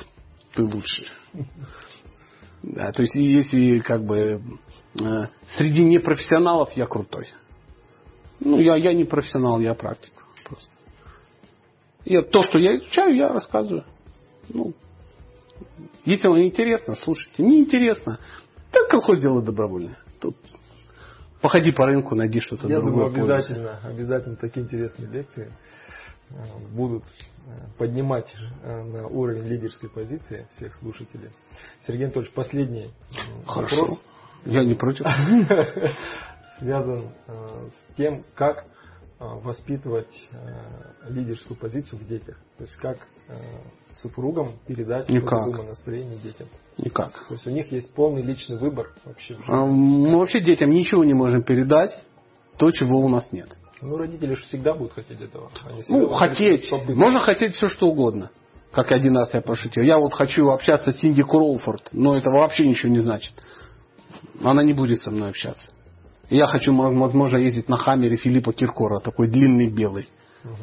[0.55, 1.05] ты лучше.
[2.63, 4.41] Да, то есть, если как бы
[5.01, 7.27] э, среди непрофессионалов я крутой.
[8.39, 10.13] Ну, я, я не профессионал, я практик.
[10.45, 10.69] Просто.
[12.05, 13.83] И то, что я изучаю, я рассказываю.
[14.47, 14.73] Ну,
[16.05, 17.43] если вам интересно, слушайте.
[17.43, 18.17] Не интересно,
[18.71, 19.97] так колхоз дело добровольное.
[20.21, 20.37] Тут
[21.41, 23.09] походи по рынку, найди что-то Я другое.
[23.09, 25.51] думаю, обязательно, обязательно такие интересные лекции
[26.29, 26.35] э,
[26.71, 28.33] будут э, поднимать
[28.63, 31.29] э, на уровень лидерской позиции всех слушателей.
[31.87, 32.91] Сергей Анатольевич, последний
[33.45, 33.81] Хорошо.
[33.81, 34.07] вопрос.
[34.45, 35.05] Я не против.
[36.59, 38.65] Связан с тем, как
[39.21, 42.37] воспитывать э, лидерскую позицию в детях.
[42.57, 42.97] То есть как
[43.27, 43.33] э,
[43.91, 45.47] супругам передать Никак.
[45.67, 46.47] настроение детям.
[46.77, 47.27] Никак.
[47.27, 49.37] То есть у них есть полный личный выбор вообще.
[49.47, 51.97] А, мы вообще детям ничего не можем передать,
[52.57, 53.49] то, чего у нас нет.
[53.81, 55.51] Ну, родители же всегда будут хотеть этого.
[55.87, 56.69] Ну, хотеть.
[56.69, 56.95] Побыть.
[56.95, 58.31] Можно хотеть все, что угодно.
[58.71, 59.83] Как один раз я пошутил.
[59.83, 63.33] Я вот хочу общаться с Синди Кроуфорд, но это вообще ничего не значит.
[64.43, 65.71] Она не будет со мной общаться.
[66.31, 70.07] Я хочу, возможно, ездить на Хаммере Филиппа Киркора, такой длинный белый.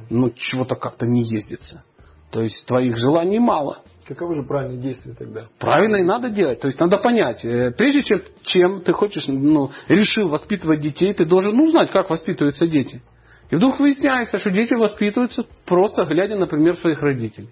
[0.08, 1.84] Но чего-то как-то не ездится.
[2.30, 3.82] То есть твоих желаний мало.
[4.06, 5.48] Каковы же правильные действия тогда?
[5.58, 6.60] Правильно и надо делать.
[6.60, 11.26] То есть надо понять, э, прежде чем, чем ты хочешь, ну, решил воспитывать детей, ты
[11.26, 13.02] должен ну, знать, как воспитываются дети.
[13.50, 17.50] И вдруг выясняется, что дети воспитываются просто глядя на пример своих родителей.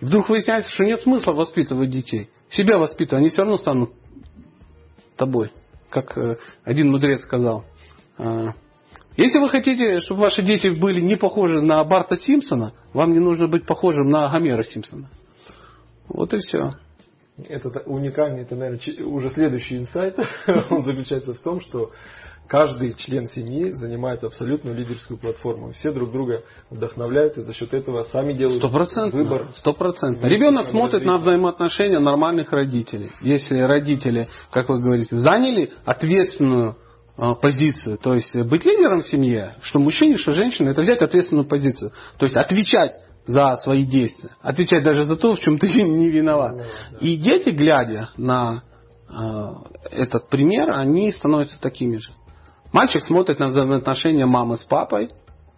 [0.00, 2.30] И вдруг выясняется, что нет смысла воспитывать детей.
[2.48, 3.90] Себя воспитывать, они все равно станут
[5.16, 5.52] тобой.
[5.90, 7.64] Как э, один мудрец сказал.
[8.18, 8.52] «А,
[9.16, 13.48] если вы хотите, чтобы ваши дети были не похожи на Барта Симпсона, вам не нужно
[13.48, 15.10] быть похожим на Гомера Симпсона.
[16.08, 16.72] Вот и все.
[17.48, 20.16] Это уникальный, это, наверное, уже следующий инсайт.
[20.70, 21.90] Он заключается в том, что
[22.48, 25.72] каждый член семьи занимает абсолютную лидерскую платформу.
[25.72, 28.62] Все друг друга вдохновляют и за счет этого сами делают
[29.14, 29.46] выбор.
[29.54, 30.24] Сто процентов.
[30.24, 33.12] Ребенок смотрит на взаимоотношения нормальных родителей.
[33.20, 36.76] Если родители, как вы говорите, заняли ответственную
[37.16, 41.46] а, позицию, то есть быть лидером в семье, что мужчине, что женщине, это взять ответственную
[41.46, 41.92] позицию.
[42.18, 42.92] То есть отвечать
[43.26, 46.62] за свои действия, отвечать даже за то, в чем ты не виноват.
[47.00, 48.62] И дети, глядя на
[49.10, 49.12] э,
[49.90, 52.12] этот пример, они становятся такими же.
[52.72, 55.10] Мальчик смотрит на взаимоотношения мамы с папой,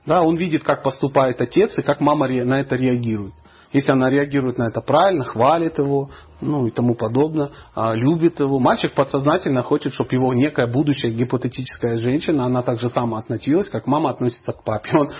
[0.06, 3.34] да, он видит, как поступает отец и как мама на это реагирует.
[3.72, 8.58] Если она реагирует на это правильно, хвалит его, ну и тому подобное, а, любит его,
[8.58, 13.86] мальчик подсознательно хочет, чтобы его некая будущая гипотетическая женщина, она так же само относилась, как
[13.86, 14.90] мама относится к папе.
[14.98, 15.11] Он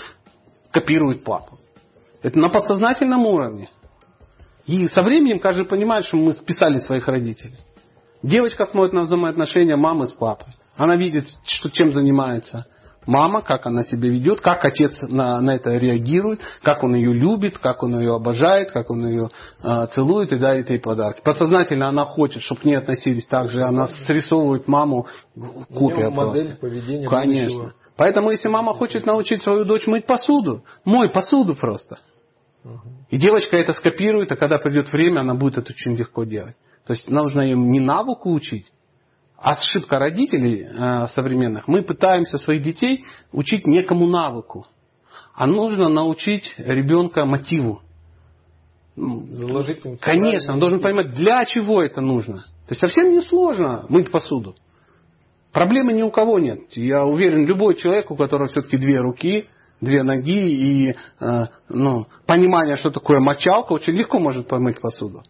[0.73, 1.59] копирует папу.
[2.23, 3.71] Это на подсознательном уровне.
[4.67, 7.59] И со временем каждый понимает, что мы списали своих родителей.
[8.23, 10.55] Девочка смотрит на взаимоотношения мамы с папой.
[10.81, 12.65] Она видит, что, чем занимается
[13.05, 17.59] мама, как она себя ведет, как отец на, на это реагирует, как он ее любит,
[17.59, 19.29] как он ее обожает, как он ее
[19.63, 21.21] э, целует и дарит ей подарки.
[21.23, 23.63] Подсознательно она хочет, чтобы к ней относились так же.
[23.63, 25.07] Она срисовывает маму
[25.69, 27.59] копия модель поведения Конечно.
[27.59, 27.75] Будущего.
[27.99, 31.99] Поэтому, если мама хочет научить свою дочь мыть посуду, мой посуду просто.
[33.11, 36.57] И девочка это скопирует, а когда придет время, она будет это очень легко делать.
[36.87, 38.67] То есть нужно им не навыку учить,
[39.41, 44.67] ошибка родителей э, современных, мы пытаемся своих детей учить некому навыку,
[45.35, 47.81] а нужно научить ребенка мотиву.
[48.97, 52.45] Заложить им Конечно, он должен понимать, для чего это нужно.
[52.67, 54.57] То есть совсем не сложно мыть посуду.
[55.53, 56.61] Проблемы ни у кого нет.
[56.73, 59.49] Я уверен, любой человек, у которого все-таки две руки,
[59.81, 65.23] две ноги и э, ну, понимание, что такое мочалка, очень легко может помыть посуду.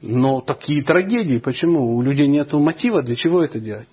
[0.00, 1.96] Но такие трагедии, почему?
[1.96, 3.88] У людей нет мотива, для чего это делать?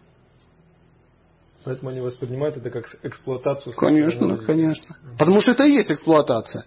[1.64, 3.74] Поэтому они воспринимают это как эксплуатацию.
[3.76, 4.96] Конечно, конечно.
[5.18, 6.66] Потому что это и есть эксплуатация.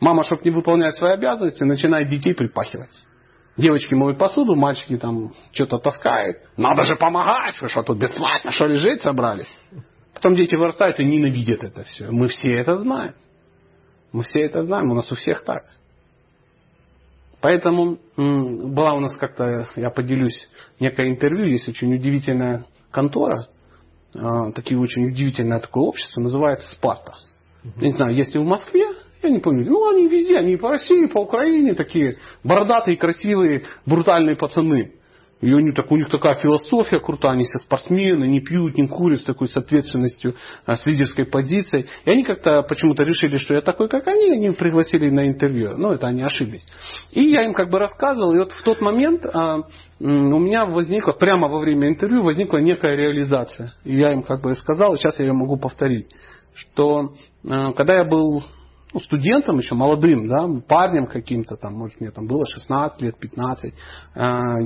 [0.00, 2.90] Мама, чтобы не выполнять свои обязанности, начинает детей припахивать.
[3.56, 6.38] Девочки моют посуду, мальчики там что-то таскают.
[6.58, 9.48] Надо же помогать, вы что тут бесплатно, что ли, жить собрались?
[10.12, 12.10] Потом дети вырастают и ненавидят это все.
[12.10, 13.14] Мы все это знаем.
[14.12, 15.64] Мы все это знаем, у нас у всех так.
[17.44, 20.48] Поэтому была у нас как-то, я поделюсь,
[20.80, 23.48] некое интервью, есть очень удивительная контора,
[24.14, 27.12] а, такие очень удивительное такое общество, называется Спарта.
[27.82, 28.86] Я не знаю, есть ли в Москве,
[29.22, 29.70] я не помню.
[29.70, 34.94] Ну, они везде, они по России, по Украине, такие бородатые, красивые, брутальные пацаны.
[35.44, 39.20] И они, так, у них такая философия крутая, они все спортсмены, не пьют, не курят
[39.20, 41.84] с такой с ответственностью, а, с лидерской позицией.
[42.06, 45.76] И они как-то почему-то решили, что я такой, как они, они пригласили на интервью.
[45.76, 46.66] Ну, это они ошиблись.
[47.12, 49.58] И я им как бы рассказывал, и вот в тот момент а,
[50.00, 53.74] у меня возникла, прямо во время интервью возникла некая реализация.
[53.84, 56.06] И я им как бы сказал, и сейчас я ее могу повторить,
[56.54, 57.16] что
[57.46, 58.44] а, когда я был
[58.94, 63.74] ну, студентом еще, молодым, да, парнем каким-то, там, может, мне там было 16 лет, 15,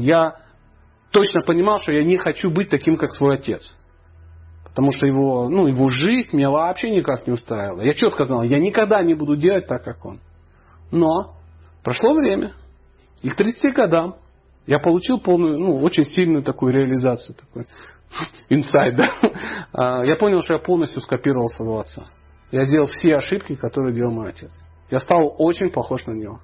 [0.04, 0.34] я
[1.10, 3.74] точно понимал, что я не хочу быть таким, как свой отец.
[4.64, 7.80] Потому что его, ну, его жизнь меня вообще никак не устраивала.
[7.80, 10.20] Я четко знал, я никогда не буду делать так, как он.
[10.90, 11.34] Но
[11.82, 12.52] прошло время,
[13.22, 14.16] и к 30 годам
[14.66, 17.66] я получил полную, ну, очень сильную такую реализацию, такой
[18.48, 19.10] инсайд, да.
[19.72, 22.06] А, я понял, что я полностью скопировал своего отца.
[22.50, 24.52] Я сделал все ошибки, которые делал мой отец.
[24.90, 26.40] Я стал очень похож на него.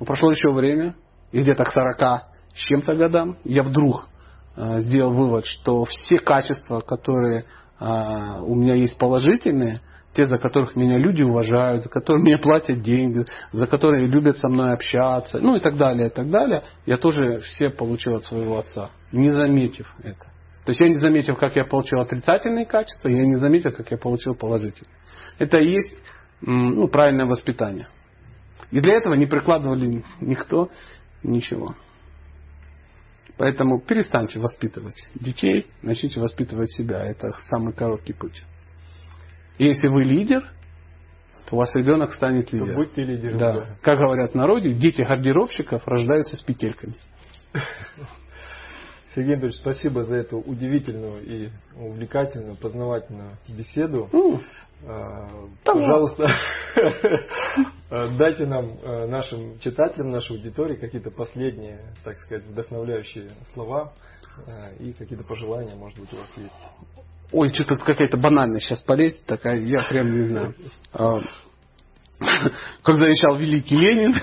[0.00, 0.96] Но прошло еще время,
[1.34, 2.00] и где-то к 40
[2.54, 4.08] с чем-то годам я вдруг
[4.56, 7.40] э, сделал вывод, что все качества, которые
[7.80, 7.84] э,
[8.40, 9.80] у меня есть положительные,
[10.14, 14.48] те, за которых меня люди уважают, за которые мне платят деньги, за которые любят со
[14.48, 18.60] мной общаться, ну и так далее, и так далее, я тоже все получил от своего
[18.60, 20.26] отца, не заметив это.
[20.64, 23.98] То есть я не заметил, как я получил отрицательные качества, я не заметил, как я
[23.98, 24.94] получил положительные.
[25.40, 25.96] Это и есть
[26.42, 27.88] ну, правильное воспитание.
[28.70, 30.70] И для этого не прикладывали никто
[31.24, 31.74] ничего.
[33.36, 37.04] Поэтому перестаньте воспитывать детей, начните воспитывать себя.
[37.04, 38.44] Это самый короткий путь.
[39.58, 40.48] И если вы лидер,
[41.46, 42.76] то у вас ребенок станет лидером.
[42.76, 43.38] будьте лидером.
[43.38, 43.52] Да.
[43.52, 43.76] да.
[43.82, 46.94] Как говорят в народе, дети гардеробщиков рождаются с петельками.
[49.14, 54.08] Сергей Анатольевич, спасибо за эту удивительную и увлекательную, познавательную беседу.
[54.12, 54.40] Ну,
[54.86, 55.28] А,
[55.64, 56.28] Пожалуйста,
[57.90, 63.92] дайте нам, э, нашим читателям, нашей аудитории, какие-то последние, так сказать, вдохновляющие слова
[64.46, 67.04] э, и какие-то пожелания, может быть, у вас есть.
[67.32, 70.54] Ой, что-то какая-то банальность сейчас полезет, такая, я прям не знаю.
[72.82, 74.14] Как завещал великий Ленин,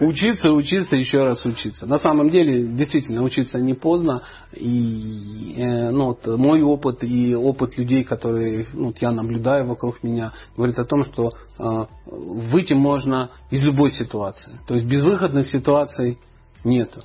[0.08, 1.86] учиться, учиться, еще раз учиться.
[1.86, 4.22] На самом деле, действительно, учиться не поздно.
[4.54, 10.02] И э, ну, вот, мой опыт и опыт людей, которые ну, вот я наблюдаю вокруг
[10.02, 14.60] меня, говорит о том, что э, выйти можно из любой ситуации.
[14.66, 16.18] То есть безвыходных ситуаций
[16.64, 17.02] нету.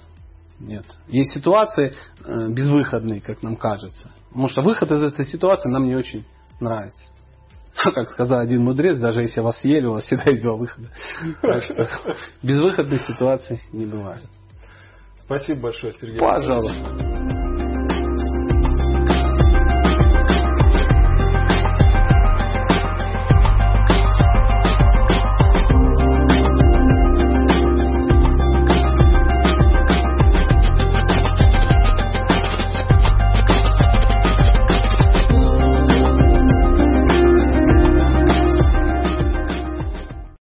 [0.59, 0.86] Нет.
[1.07, 4.11] Есть ситуации э, безвыходные, как нам кажется.
[4.29, 6.25] Потому что выход из этой ситуации нам не очень
[6.59, 7.14] нравится.
[7.84, 10.88] Ну, как сказал один мудрец, даже если вас съели, у вас всегда есть два выхода.
[11.41, 11.88] Так что
[12.41, 14.23] безвыходных ситуаций не бывает.
[15.26, 16.19] Спасибо большое, Сергей.
[16.19, 17.34] Пожалуйста.